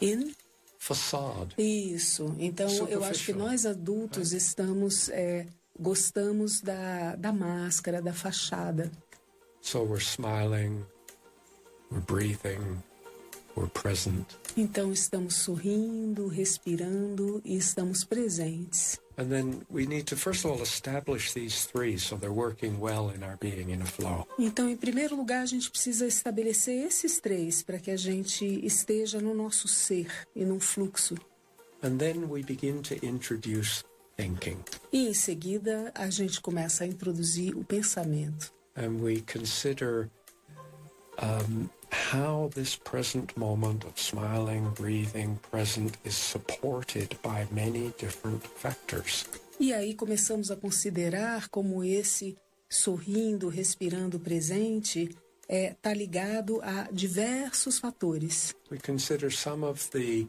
In 0.00 0.34
Facade. 0.82 1.54
Isso. 1.58 2.34
Então, 2.40 2.68
eu 2.88 3.04
acho 3.04 3.26
que 3.26 3.32
nós 3.32 3.64
adultos 3.64 4.32
estamos, 4.32 5.08
é, 5.10 5.46
gostamos 5.78 6.60
da, 6.60 7.14
da 7.14 7.32
máscara, 7.32 8.02
da 8.02 8.12
fachada. 8.12 8.90
So 9.60 9.84
we're 9.84 10.02
smiling, 10.02 10.84
we're 11.88 12.04
breathing, 12.04 12.82
we're 13.56 13.70
present. 13.70 14.26
Então, 14.56 14.92
estamos 14.92 15.36
sorrindo, 15.36 16.26
respirando 16.26 17.40
e 17.44 17.56
estamos 17.56 18.02
presentes. 18.02 18.98
And 19.18 19.28
then 19.28 19.64
we 19.68 19.86
need 19.86 20.06
to, 20.06 20.16
first 20.16 20.44
of 20.44 20.50
all, 20.50 20.62
establish 20.62 21.32
these 21.32 21.66
three 21.66 21.98
so 21.98 22.16
they're 22.16 22.32
working 22.32 22.80
well 22.80 23.10
in 23.10 23.22
our 23.22 23.36
being 23.36 23.70
in 23.70 23.82
a 23.82 23.86
flow. 23.86 24.26
Então, 24.38 24.68
em 24.68 24.76
primeiro 24.76 25.14
lugar, 25.14 25.42
a 25.42 25.46
gente 25.46 25.70
precisa 25.70 26.06
estabelecer 26.06 26.86
esses 26.86 27.20
três 27.20 27.62
para 27.62 27.78
que 27.78 27.90
a 27.90 27.96
gente 27.96 28.44
esteja 28.64 29.20
no 29.20 29.34
nosso 29.34 29.68
ser 29.68 30.10
e 30.34 30.44
num 30.44 30.58
fluxo. 30.58 31.16
And 31.82 31.98
then 31.98 32.28
we 32.30 32.42
begin 32.42 32.80
to 32.82 32.94
introduce 33.04 33.84
thinking. 34.16 34.58
E 34.92 35.08
em 35.08 35.14
seguida, 35.14 35.92
a 35.94 36.08
gente 36.08 36.40
começa 36.40 36.84
a 36.84 36.86
introduzir 36.86 37.56
o 37.56 37.64
pensamento. 37.64 38.52
And 38.76 39.02
we 39.02 39.20
consider 39.20 40.08
um, 41.20 41.68
how 41.92 42.50
this 42.54 42.74
present 42.74 43.36
moment 43.36 43.84
of 43.84 43.98
smiling, 43.98 44.70
breathing, 44.74 45.38
present 45.50 45.96
is 46.04 46.16
supported 46.16 47.16
by 47.22 47.46
many 47.50 47.92
different 47.98 48.42
factors. 48.44 49.26
E 49.60 49.72
aí 49.72 49.94
começamos 49.94 50.50
a 50.50 50.56
considerar 50.56 51.48
como 51.48 51.84
esse 51.84 52.36
sorrindo, 52.68 53.48
respirando 53.48 54.18
presente 54.18 55.14
está 55.48 55.92
ligado 55.92 56.60
a 56.62 56.88
diversos 56.90 57.78
fatores. 57.78 58.54
We 58.70 58.78
consider 58.78 59.30
some 59.30 59.64
of 59.64 59.90
the 59.90 60.26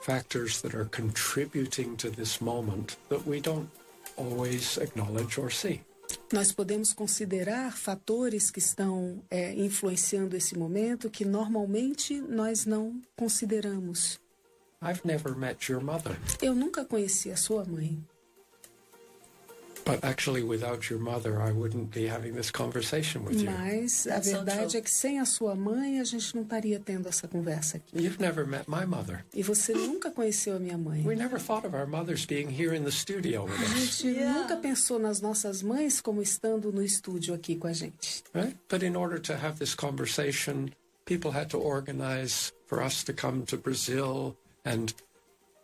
factors 0.00 0.60
that 0.62 0.74
are 0.74 0.88
contributing 0.90 1.96
to 1.96 2.10
this 2.10 2.40
moment 2.40 2.96
that 3.08 3.26
we 3.26 3.40
don't 3.40 3.70
always 4.16 4.78
acknowledge 4.78 5.38
or 5.38 5.50
see. 5.50 5.80
Nós 6.32 6.52
podemos 6.52 6.92
considerar 6.92 7.76
fatores 7.76 8.50
que 8.50 8.58
estão 8.58 9.22
é, 9.30 9.54
influenciando 9.54 10.36
esse 10.36 10.56
momento 10.56 11.10
que 11.10 11.24
normalmente 11.24 12.20
nós 12.20 12.66
não 12.66 13.00
consideramos. 13.16 14.20
I've 14.82 15.00
never 15.04 15.36
met 15.36 15.72
your 15.72 15.82
mother, 15.82 16.16
Eu 16.40 16.54
nunca 16.54 16.84
conheci 16.84 17.30
a 17.30 17.36
sua 17.36 17.64
mãe, 17.64 17.98
mas 23.46 24.06
a 24.06 24.18
verdade 24.20 24.76
é 24.76 24.80
que 24.80 24.90
sem 24.90 25.18
a 25.20 25.24
sua 25.24 25.54
mãe 25.54 26.00
a 26.00 26.04
gente 26.04 26.34
não 26.34 26.42
estaria 26.42 26.78
tendo 26.78 27.08
essa 27.08 27.26
conversa 27.26 27.78
aqui. 27.78 27.96
You've 27.98 28.20
never 28.20 28.46
met 28.46 28.64
my 28.68 28.84
mother. 28.86 29.24
E 29.34 29.42
você 29.42 29.72
nunca 29.72 30.10
conheceu 30.10 30.56
a 30.56 30.58
minha 30.58 30.76
mãe. 30.78 31.04
We 31.06 31.14
never 31.16 31.38
thought 31.40 31.66
of 31.66 31.74
our 31.74 31.86
mothers 31.86 32.24
being 32.26 32.48
here 32.48 32.74
in 32.76 32.84
the 32.84 32.92
studio 32.92 33.44
with 33.44 33.52
A 33.60 33.64
us, 33.64 33.98
gente 33.98 34.08
Yeah. 34.18 34.40
nunca 34.40 34.56
pensou 34.56 34.98
nas 34.98 35.20
nossas 35.20 35.62
mães 35.62 36.00
como 36.00 36.22
estando 36.22 36.72
no 36.72 36.82
estúdio 36.82 37.34
aqui 37.34 37.56
com 37.56 37.66
a 37.68 37.72
gente. 37.72 38.22
right? 38.34 38.56
But 38.68 38.82
in 38.82 38.96
order 38.96 39.18
to 39.20 39.34
have 39.34 39.58
this 39.58 39.74
conversation, 39.74 40.70
people 41.04 41.30
had 41.32 41.48
to 41.50 41.58
organize 41.58 42.52
for 42.66 42.82
us 42.82 43.02
to 43.04 43.12
come 43.12 43.44
to 43.46 43.56
Brazil, 43.56 44.36
and 44.64 44.92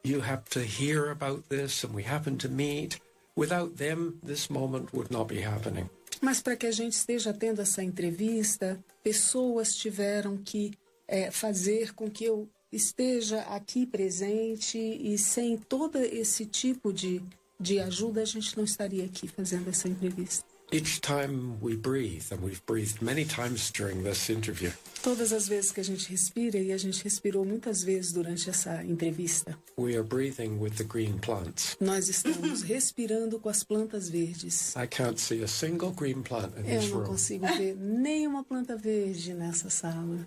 you 0.04 0.20
have 0.20 0.44
to 0.50 0.60
hear 0.60 1.10
about 1.10 1.48
this, 1.48 1.84
and 1.84 1.94
we 1.94 2.02
happen 2.04 2.36
to 2.38 2.48
meet. 2.48 2.98
Without 3.36 3.76
them, 3.76 4.20
this 4.24 4.48
moment 4.48 4.88
would 4.94 5.12
not 5.12 5.32
be 5.32 5.44
happening. 5.44 5.88
Mas 6.20 6.40
para 6.40 6.56
que 6.56 6.66
a 6.66 6.72
gente 6.72 6.92
esteja 6.92 7.32
tendo 7.32 7.60
essa 7.60 7.82
entrevista, 7.82 8.82
pessoas 9.02 9.74
tiveram 9.74 10.38
que 10.38 10.72
é, 11.06 11.30
fazer 11.30 11.92
com 11.94 12.10
que 12.10 12.24
eu 12.24 12.48
esteja 12.72 13.40
aqui 13.42 13.86
presente 13.86 14.78
e 14.78 15.18
sem 15.18 15.56
todo 15.56 15.98
esse 15.98 16.46
tipo 16.46 16.92
de, 16.92 17.22
de 17.58 17.78
ajuda 17.80 18.22
a 18.22 18.24
gente 18.24 18.56
não 18.56 18.64
estaria 18.64 19.04
aqui 19.04 19.28
fazendo 19.28 19.68
essa 19.68 19.88
entrevista. 19.88 20.53
Each 20.74 21.00
time 21.00 21.56
we 21.60 21.76
breathe, 21.76 22.24
and 22.32 22.42
we've 22.42 22.60
breathed 22.66 23.00
many 23.00 23.24
times 23.24 23.70
during 23.70 24.02
this 24.02 24.28
interview, 24.28 24.72
Todas 25.04 25.32
as 25.32 25.46
vezes 25.46 25.70
que 25.70 25.80
a 25.80 25.84
gente 25.84 26.08
respira, 26.10 26.58
e 26.58 26.72
a 26.72 26.78
gente 26.78 27.04
respirou 27.04 27.44
muitas 27.44 27.84
vezes 27.84 28.10
durante 28.12 28.48
essa 28.50 28.82
entrevista, 28.84 29.56
we 29.76 29.94
are 29.94 30.02
breathing 30.02 30.58
with 30.58 30.72
the 30.76 30.82
green 30.84 31.18
plants. 31.18 31.76
nós 31.80 32.08
estamos 32.08 32.62
respirando 32.66 33.38
com 33.38 33.48
as 33.50 33.62
plantas 33.62 34.08
verdes. 34.08 34.74
I 34.74 34.86
can't 34.88 35.20
see 35.20 35.44
a 35.44 35.46
single 35.48 35.92
green 35.92 36.22
plant 36.22 36.52
in 36.58 36.64
Eu 36.68 36.80
this 36.80 36.90
não 36.90 36.98
room, 36.98 37.06
consigo 37.06 37.46
ver 37.56 37.76
nenhuma 37.76 38.42
planta 38.42 38.76
verde 38.76 39.32
nessa 39.34 39.70
sala. 39.70 40.26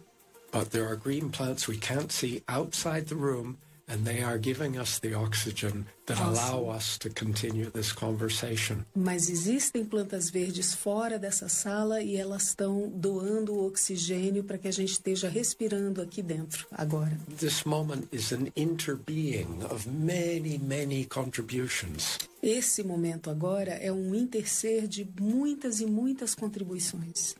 but 0.52 0.70
there 0.70 0.86
are 0.88 0.96
green 0.96 1.30
plants 1.30 1.68
we 1.68 1.78
can't 1.78 2.10
see 2.14 2.42
outside 2.48 3.08
the 3.08 3.16
room, 3.16 3.58
and 3.88 4.04
they 4.04 4.22
are 4.22 4.38
giving 4.38 4.78
us 4.78 5.00
the 5.00 5.14
oxygen 5.14 5.86
that 6.06 6.20
allow 6.20 6.70
us 6.70 6.98
to 7.00 7.10
continue 7.10 7.70
this 7.72 7.94
conversation. 7.94 8.86
Mas 8.96 9.30
existem 9.30 9.86
plantas 9.86 10.30
verdes 10.30 10.74
fora 10.76 11.18
dessa 11.18 11.48
sala 11.48 12.02
e 12.02 12.18
elas 12.18 12.48
estão 12.50 12.90
doando 12.90 13.54
o 13.54 13.66
oxigênio 13.66 14.44
para 14.44 14.58
que 14.58 14.68
a 14.68 14.72
gente 14.72 14.92
esteja 14.92 15.30
respirando 15.30 16.02
aqui 16.02 16.22
dentro 16.22 16.68
agora. 16.72 17.18
This 17.38 17.64
moment 17.64 18.08
is 18.12 18.32
an 18.34 18.48
interbeing 18.56 19.64
of 19.72 19.90
many, 19.90 20.58
many 20.58 21.06
contributions. 21.06 22.18
Esse 22.44 22.84
momento 22.84 23.30
agora 23.30 23.72
é 23.72 23.92
um 23.92 24.14
interser 24.14 24.88
de 24.88 25.08
muitas 25.20 25.80
e 25.80 25.86
muitas 25.86 26.36
contribuições. 26.36 27.36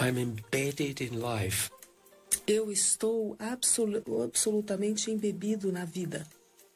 I'm 0.00 0.18
embedded 0.18 1.02
in 1.04 1.20
life, 1.20 1.70
Eu 2.46 2.70
estou 2.70 3.36
absolu 3.38 4.02
absolutamente 4.24 5.10
embebido 5.10 5.70
na 5.72 5.84
vida. 5.84 6.26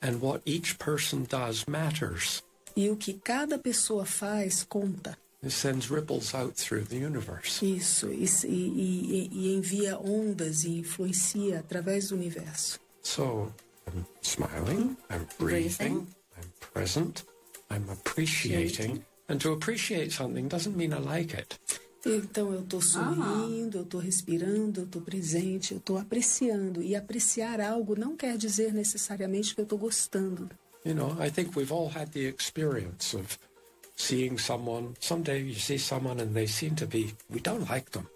and 0.03 0.21
what 0.21 0.43
each 0.45 0.77
person 0.77 1.23
does 1.29 1.65
matters. 1.67 2.43
E 2.77 2.91
o 2.91 2.97
que 2.97 3.15
cada 3.15 3.59
pessoa 3.59 4.05
faz 4.05 4.63
conta. 4.65 5.17
It 5.43 5.51
sends 5.51 5.89
ripples 5.91 6.35
out 6.35 6.55
through 6.57 6.85
the 6.89 6.97
universe. 6.97 7.63
Isso, 7.65 8.09
e, 8.13 8.25
e- 8.47 9.29
e- 9.33 9.55
envia 9.55 9.99
ondas 9.99 10.65
e 10.65 10.79
influencia 10.79 11.61
através 11.61 12.09
do 12.09 12.17
universo. 12.17 12.79
So 13.03 13.53
I'm 13.87 14.05
smiling, 14.23 14.97
I'm 15.11 15.27
breathing, 15.39 15.77
Breathing. 15.77 16.07
I'm 16.37 16.51
present, 16.73 17.25
I'm 17.71 17.89
appreciating. 17.91 19.05
And 19.29 19.39
to 19.41 19.53
appreciate 19.53 20.13
something 20.13 20.49
doesn't 20.49 20.77
mean 20.77 20.93
I 20.93 20.99
like 20.99 21.35
it. 21.35 21.59
Então 22.07 22.53
eu 22.53 22.61
estou 22.61 22.83
sorrindo, 22.83 23.79
eu 23.79 23.83
estou 23.83 24.01
respirando, 24.01 24.81
eu 24.81 24.85
estou 24.85 25.01
presente, 25.03 25.73
eu 25.73 25.79
estou 25.79 25.99
apreciando. 25.99 26.83
E 26.83 26.95
apreciar 26.95 27.61
algo 27.61 27.99
não 27.99 28.17
quer 28.17 28.37
dizer 28.37 28.73
necessariamente 28.73 29.55
que 29.55 29.61
eu 29.61 29.65
estou 29.65 29.79
gostando. 29.79 30.51
You 30.85 30.95
know, 30.95 31.17
I 31.19 31.31
think 31.31 31.57
we've 31.57 31.73
all 31.73 31.89
had 31.89 32.11
the 32.11 32.29
experience 32.29 33.17
of 33.17 33.39
seeing 33.97 34.39
someone. 34.39 34.95
Someday 35.01 35.41
you 35.41 35.55
see 35.55 35.79
someone 35.79 36.23
and 36.23 36.35
they 36.35 36.47
seem 36.47 36.75
to 36.75 36.87
be, 36.87 37.15
we 37.31 37.41
don't 37.41 37.69
like 37.71 37.91
them. 37.93 38.07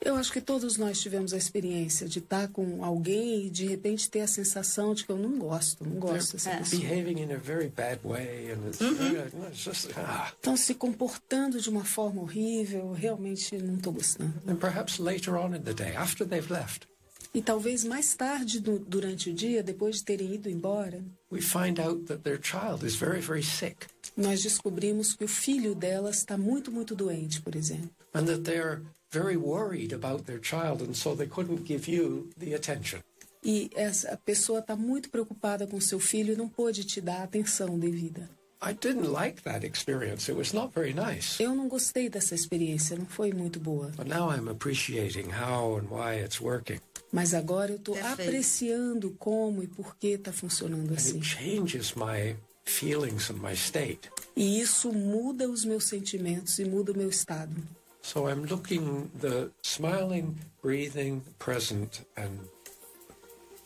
Eu 0.00 0.14
acho 0.14 0.32
que 0.32 0.40
todos 0.40 0.76
nós 0.76 1.00
tivemos 1.00 1.32
a 1.32 1.36
experiência 1.36 2.08
de 2.08 2.20
estar 2.20 2.48
com 2.48 2.84
alguém 2.84 3.46
e 3.46 3.50
de 3.50 3.66
repente 3.66 4.08
ter 4.08 4.20
a 4.20 4.26
sensação 4.28 4.94
de 4.94 5.04
que 5.04 5.10
eu 5.10 5.18
não 5.18 5.38
gosto, 5.38 5.84
não 5.84 5.98
gosto 5.98 6.32
dessa 6.34 6.50
É. 6.50 6.58
pessoa. 6.58 6.80
behaving 6.82 7.20
in 7.22 7.32
a 7.32 7.36
very 7.36 7.68
bad 7.68 8.00
way, 8.04 8.52
and 8.52 8.68
it's, 8.68 8.78
very, 8.78 9.28
it's 9.48 9.58
just 9.58 9.90
ah. 9.96 10.32
Estão 10.34 10.56
se 10.56 10.74
comportando 10.74 11.60
de 11.60 11.68
uma 11.68 11.84
forma 11.84 12.22
horrível, 12.22 12.80
eu 12.80 12.92
realmente 12.92 13.56
não 13.58 13.74
estou 13.74 13.92
gostando. 13.92 14.32
And 14.46 14.56
perhaps 14.56 14.98
later 14.98 15.34
on 15.34 15.54
in 15.54 15.60
the 15.62 15.74
day, 15.74 15.96
after 15.96 16.26
they've 16.26 16.50
left, 16.52 16.86
E 17.34 17.42
talvez 17.42 17.84
mais 17.84 18.14
tarde 18.14 18.58
du- 18.58 18.78
durante 18.78 19.28
o 19.28 19.34
dia, 19.34 19.62
depois 19.62 19.96
de 19.96 20.04
terem 20.04 20.34
ido 20.34 20.48
embora, 20.48 21.04
we 21.30 21.42
find 21.42 21.78
out 21.78 22.04
that 22.06 22.22
their 22.22 22.40
child 22.42 22.86
is 22.86 22.94
very, 22.96 23.20
very 23.20 23.42
sick, 23.42 23.86
nós 24.16 24.42
descobrimos 24.42 25.12
que 25.14 25.24
o 25.24 25.28
filho 25.28 25.74
delas 25.74 26.16
está 26.18 26.38
muito, 26.38 26.72
muito 26.72 26.94
doente, 26.94 27.42
por 27.42 27.54
exemplo. 27.54 27.90
and 28.14 28.24
that 28.24 28.40
they're 28.44 28.80
very 29.10 29.36
worried 29.36 29.92
about 29.94 30.24
their 30.24 30.40
child, 30.40 30.82
and 30.82 30.94
so 30.94 31.14
they 31.14 31.26
couldn't 31.28 31.64
give 31.64 31.90
you 31.90 32.28
the 32.38 32.54
attention. 32.54 33.00
E 33.44 33.70
essa 33.74 34.16
pessoa 34.24 34.58
está 34.60 34.74
muito 34.76 35.08
preocupada 35.10 35.66
com 35.66 35.80
seu 35.80 36.00
filho 36.00 36.32
e 36.34 36.36
não 36.36 36.48
pôde 36.48 36.84
te 36.84 37.00
dar 37.00 37.20
a 37.20 37.22
atenção 37.24 37.78
devida. 37.78 38.28
I 38.60 38.72
didn't 38.74 39.06
like 39.06 39.42
that 39.44 39.64
experience. 39.64 40.28
It 40.28 40.36
was 40.36 40.52
not 40.52 40.74
very 40.74 40.92
nice. 40.92 41.40
Eu 41.40 41.54
não 41.54 41.68
gostei 41.68 42.08
dessa 42.08 42.34
experiência, 42.34 42.96
não 42.96 43.06
foi 43.06 43.32
muito 43.32 43.60
boa. 43.60 43.92
But 43.96 44.08
now 44.08 44.32
I'm 44.32 44.48
appreciating 44.50 45.30
how 45.30 45.78
and 45.78 45.86
why 45.88 46.20
it's 46.20 46.40
working. 46.40 46.80
Mas 47.12 47.32
agora 47.34 47.70
eu 47.70 47.76
estou 47.76 47.96
apreciando 47.96 49.12
como 49.18 49.62
e 49.62 49.68
por 49.68 49.96
que 49.96 50.08
está 50.08 50.32
funcionando 50.32 50.90
And 50.90 50.96
assim. 50.96 51.18
it 51.18 51.24
changes 51.26 51.94
my 51.94 52.36
feelings 52.64 53.30
and 53.30 53.36
my 53.36 53.54
state. 53.54 54.10
E 54.36 54.60
isso 54.60 54.92
muda 54.92 55.48
os 55.48 55.64
meus 55.64 55.84
sentimentos 55.84 56.58
e 56.58 56.64
muda 56.64 56.92
o 56.92 56.96
meu 56.96 57.08
estado. 57.08 57.54
So 58.02 58.28
I'm 58.28 58.44
looking 58.46 59.10
the 59.20 59.50
smiling, 59.62 60.38
breathing, 60.62 61.22
present, 61.38 62.04
and 62.16 62.40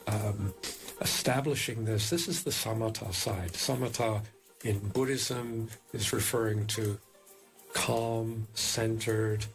um, 0.06 0.54
establishing 1.00 1.84
this. 1.84 2.10
This 2.10 2.28
is 2.28 2.42
the 2.42 2.50
samatha 2.50 3.12
side. 3.14 3.52
Samatha 3.52 4.22
in 4.64 4.78
Buddhism 4.78 5.68
is 5.92 6.12
referring 6.12 6.66
to 6.68 6.98
calm, 7.72 8.46
centered, 8.54 9.46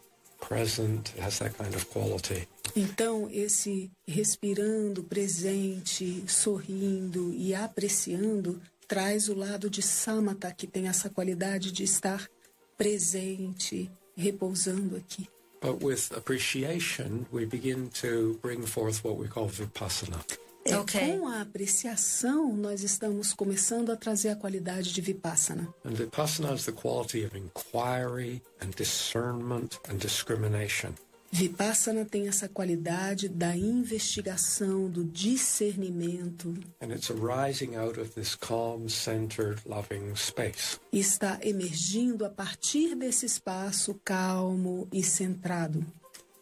present. 0.42 1.14
It 1.16 1.22
has 1.22 1.40
that 1.40 1.58
kind 1.58 1.74
of 1.74 1.90
quality. 1.90 2.48
Então, 2.76 3.28
esse 3.32 3.90
respirando, 4.08 5.04
presente, 5.04 6.24
sorrindo 6.28 7.34
e 7.34 7.56
apreciando 7.56 8.62
traz 8.88 9.28
o 9.30 9.34
lado 9.34 9.70
de 9.70 9.82
samatha, 9.82 10.52
que 10.52 10.68
tem 10.68 10.88
essa 10.88 11.10
qualidade 11.10 11.72
de 11.72 11.84
estar 11.84 12.28
presente, 12.78 13.90
repousando 14.18 14.96
aqui. 14.98 15.28
But 15.62 15.84
with 15.84 16.12
appreciation, 16.16 17.26
we 17.32 17.46
begin 17.46 17.90
to 18.02 18.38
bring 18.42 18.62
forth 18.66 19.04
what 19.04 19.18
we 19.18 19.28
call 19.28 19.48
vipassana. 19.48 20.20
É, 20.66 20.78
Ok. 20.78 21.00
Com 21.00 21.28
a 21.28 21.42
apreciação, 21.42 22.54
nós 22.56 22.84
estamos 22.84 23.34
começando 23.34 23.90
a 23.92 23.96
trazer 23.96 24.30
a 24.30 24.36
qualidade 24.36 24.94
de 24.94 25.02
vipassana. 25.02 25.68
And 25.86 25.92
vipassana 25.92 26.54
is 26.54 26.66
the 26.66 26.74
quality 26.74 27.24
of 27.26 27.36
inquiry 27.38 28.42
and 28.62 28.72
discernment 28.76 29.80
and 29.90 29.98
discrimination. 29.98 30.94
Vipassana 31.32 32.06
tem 32.06 32.28
essa 32.28 32.48
qualidade 32.48 33.28
da 33.28 33.56
investigação, 33.56 34.90
do 34.90 35.04
discernimento, 35.04 36.54
And 36.82 36.92
it's 36.92 37.10
arising 37.12 37.76
out 37.76 38.00
of 38.00 38.12
this 38.16 38.36
calm, 38.36 38.88
centered, 38.90 39.60
loving 39.66 40.16
space. 40.16 40.80
e 40.92 41.00
está 41.00 41.38
emergindo 41.42 42.26
a 42.26 42.30
partir 42.30 42.96
desse 42.96 43.26
espaço 43.26 44.00
calmo 44.06 44.88
e 44.92 45.04
centrado. 45.04 45.86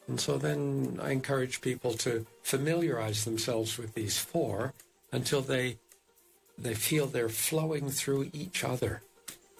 And 0.08 0.18
so 0.20 0.38
then 0.38 1.00
I 1.02 1.14
encourage 1.14 1.60
people 1.62 1.96
to 1.98 2.26
familiarize 2.44 3.26
themselves 3.26 3.78
with 3.80 3.94
these 3.96 4.18
four 4.20 4.72
until 5.12 5.42
they 5.42 5.78
they 6.62 6.76
feel 6.76 7.08
they're 7.08 7.28
flowing 7.28 7.90
through 7.90 8.30
each 8.32 8.64
other. 8.64 9.02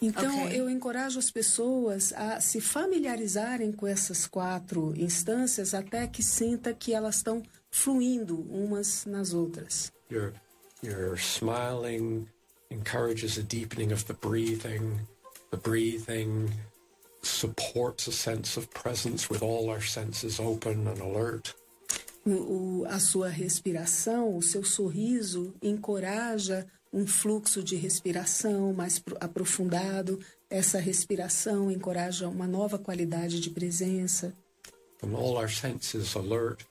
Então, 0.00 0.44
Ok. 0.44 0.58
eu 0.60 0.68
encorajo 0.68 1.18
as 1.18 1.30
pessoas 1.30 2.12
a 2.12 2.38
se 2.40 2.60
familiarizarem 2.60 3.72
com 3.72 3.86
essas 3.86 4.26
quatro 4.26 4.92
instâncias 4.96 5.72
até 5.72 6.06
que 6.06 6.22
sinta 6.22 6.74
que 6.74 6.92
elas 6.92 7.16
estão 7.16 7.42
fluindo 7.70 8.38
umas 8.50 9.06
nas 9.06 9.32
outras. 9.32 9.90
Your 10.10 10.34
your 10.82 11.16
smiling 11.16 12.26
encourages 12.70 13.38
a 13.38 13.42
deepening 13.42 13.92
of 13.92 14.04
the 14.04 14.12
breathing. 14.12 15.00
The 15.50 15.56
breathing 15.56 16.50
supports 17.22 18.06
a 18.06 18.12
sense 18.12 18.58
of 18.58 18.68
presence 18.68 19.28
with 19.32 19.42
all 19.42 19.70
our 19.70 19.82
senses 19.82 20.38
open 20.38 20.86
and 20.86 21.00
alert. 21.00 21.54
O- 22.26 22.84
a 22.88 22.98
sua 22.98 23.28
respiração, 23.28 24.36
o 24.36 24.42
seu 24.42 24.64
sorriso 24.64 25.54
encoraja 25.62 26.66
um 26.96 27.06
fluxo 27.06 27.62
de 27.62 27.76
respiração 27.76 28.72
mais 28.72 28.98
pro- 28.98 29.16
aprofundado. 29.20 30.18
Essa 30.48 30.78
respiração 30.78 31.70
encoraja 31.70 32.26
uma 32.26 32.46
nova 32.46 32.78
qualidade 32.78 33.38
de 33.38 33.50
presença. 33.50 34.32
And 35.02 35.14
all 35.14 35.36
our 35.36 35.50
senses 35.50 36.14
alert 36.16 36.64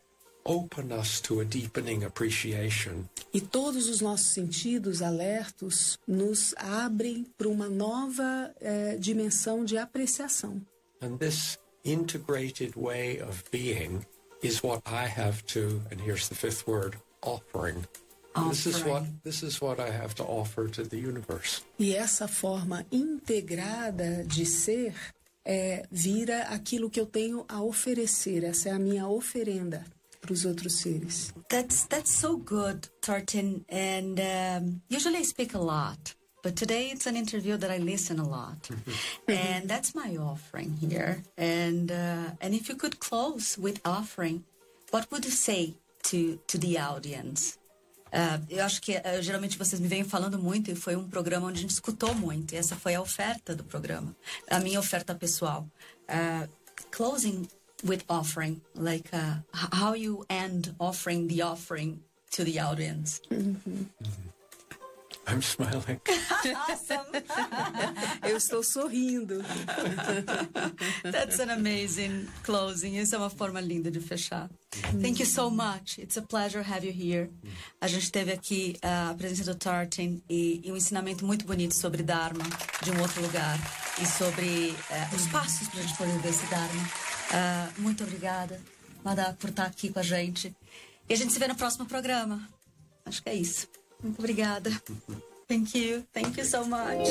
open 0.43 0.91
us 0.91 1.21
to 1.21 1.41
a 1.41 1.43
deepening 1.43 2.03
appreciation 2.03 3.05
E 3.33 3.39
todos 3.41 3.87
os 3.87 4.01
nossos 4.01 4.27
sentidos 4.33 5.01
alertos 5.01 5.99
nos 6.07 6.53
abrem 6.57 7.25
para 7.37 7.47
uma 7.47 7.69
nova 7.69 8.51
eh, 8.59 8.97
dimensão 8.99 9.63
de 9.63 9.77
apreciação. 9.77 10.59
And 11.01 11.17
this 11.17 11.57
integrated 11.83 12.73
way 12.75 13.21
of 13.21 13.43
being 13.51 14.05
is 14.41 14.63
what 14.63 14.81
I 14.87 15.07
have 15.07 15.43
to, 15.53 15.81
and 15.91 15.99
here's 16.01 16.27
the 16.29 16.35
fifth 16.35 16.67
word, 16.67 16.97
offering. 17.21 17.83
This 18.49 18.65
is 18.65 18.83
what 18.83 19.01
Offering. 19.01 19.19
this 19.23 19.43
is 19.43 19.61
what 19.61 19.79
I 19.79 19.89
have 19.89 20.13
to 20.15 20.23
offer 20.23 20.67
to 20.67 20.83
the 20.83 20.97
universe. 20.97 21.61
E 21.79 21.95
essa 21.95 22.27
forma 22.27 22.85
integrada 22.91 24.23
de 24.25 24.45
ser 24.45 24.93
é, 25.45 25.85
vira 25.91 26.43
aquilo 26.49 26.89
que 26.89 26.99
eu 26.99 27.05
tenho 27.05 27.45
a 27.47 27.61
oferecer. 27.61 28.43
Essa 28.43 28.69
é 28.69 28.71
a 28.73 28.79
minha 28.79 29.07
oferenda 29.07 29.85
para 30.19 30.33
os 30.33 30.43
outros 30.43 30.79
seres. 30.79 31.33
That's 31.49 31.85
that's 31.87 32.11
so 32.11 32.37
good, 32.37 32.89
Tartin. 33.01 33.63
And 33.69 34.19
um, 34.19 34.81
usually 34.89 35.19
I 35.19 35.23
speak 35.23 35.55
a 35.55 35.59
lot, 35.59 36.15
but 36.43 36.55
today 36.55 36.89
it's 36.91 37.05
an 37.07 37.15
interview 37.15 37.57
that 37.57 37.71
I 37.71 37.77
listen 37.77 38.19
a 38.19 38.27
lot, 38.27 38.69
and 39.27 39.67
that's 39.69 39.93
my 39.93 40.17
offering 40.17 40.75
here. 40.81 41.21
And 41.37 41.91
uh, 41.91 42.31
and 42.41 42.53
if 42.53 42.67
you 42.67 42.75
could 42.75 42.99
close 42.99 43.57
with 43.57 43.79
offering, 43.85 44.43
what 44.91 45.09
would 45.11 45.25
you 45.25 45.31
say 45.31 45.75
to 46.09 46.39
to 46.47 46.57
the 46.57 46.79
audience? 46.79 47.57
Uh, 48.07 48.45
eu 48.49 48.63
acho 48.63 48.81
que 48.81 48.95
uh, 48.95 49.21
geralmente 49.21 49.57
vocês 49.57 49.79
me 49.79 49.87
vêm 49.87 50.03
falando 50.03 50.39
muito 50.39 50.71
e 50.71 50.75
foi 50.75 50.95
um 50.95 51.07
programa 51.07 51.47
onde 51.47 51.59
a 51.59 51.61
gente 51.61 51.71
escutou 51.71 52.13
muito. 52.15 52.53
E 52.53 52.57
essa 52.57 52.75
foi 52.75 52.95
a 52.95 53.01
oferta 53.01 53.55
do 53.55 53.63
programa, 53.63 54.15
a 54.49 54.59
minha 54.59 54.79
oferta 54.79 55.13
pessoal. 55.13 55.67
Uh, 56.07 56.47
closing 56.91 57.47
with 57.83 58.03
offering, 58.07 58.61
like 58.75 59.09
uh, 59.13 59.39
how 59.53 59.95
you 59.95 60.25
end 60.29 60.73
offering 60.79 61.27
the 61.27 61.41
offering 61.41 61.99
to 62.31 62.43
the 62.43 62.59
audience. 62.59 63.21
I'm 65.27 65.41
smiling. 65.41 65.99
Awesome! 66.69 67.23
Eu 68.23 68.37
estou 68.37 68.63
sorrindo. 68.63 69.43
That's 71.03 71.39
an 71.39 71.49
amazing 71.51 72.27
closing. 72.43 72.97
Isso 72.97 73.15
é 73.15 73.17
uma 73.17 73.29
forma 73.29 73.59
linda 73.59 73.89
de 73.89 73.99
fechar. 73.99 74.49
Thank 75.01 75.19
you 75.21 75.25
so 75.25 75.49
much. 75.49 75.97
It's 75.99 76.17
a 76.17 76.21
pleasure 76.21 76.63
to 76.63 76.71
have 76.71 76.85
you 76.85 76.93
here. 76.93 77.29
A 77.81 77.87
gente 77.87 78.11
teve 78.11 78.31
aqui 78.31 78.77
uh, 78.83 79.11
a 79.11 79.13
presença 79.15 79.51
do 79.51 79.55
Tartin 79.55 80.21
e, 80.29 80.61
e 80.63 80.71
um 80.71 80.77
ensinamento 80.77 81.25
muito 81.25 81.45
bonito 81.45 81.75
sobre 81.75 82.03
Dharma 82.03 82.43
de 82.83 82.91
um 82.91 83.01
outro 83.01 83.21
lugar 83.21 83.57
e 84.01 84.05
sobre 84.05 84.69
uh, 84.71 85.15
os 85.15 85.27
passos 85.27 85.67
para 85.69 85.79
a 85.79 85.83
gente 85.83 85.97
poder 85.97 86.17
ver 86.19 86.29
esse 86.29 86.45
Dharma. 86.47 86.83
Uh, 86.83 87.81
muito 87.81 88.03
obrigada, 88.03 88.61
Madá, 89.03 89.33
por 89.33 89.49
estar 89.49 89.65
aqui 89.65 89.89
com 89.89 89.99
a 89.99 90.03
gente. 90.03 90.55
E 91.09 91.13
a 91.13 91.17
gente 91.17 91.33
se 91.33 91.39
vê 91.39 91.47
no 91.47 91.55
próximo 91.55 91.85
programa. 91.85 92.47
Acho 93.05 93.21
que 93.23 93.29
é 93.29 93.35
isso. 93.35 93.67
Muito 94.01 94.19
obrigada. 94.19 94.69
Thank 95.47 95.75
you. 95.75 96.03
Thank 96.11 96.37
you 96.37 96.45
so 96.45 96.65
much. 96.65 97.09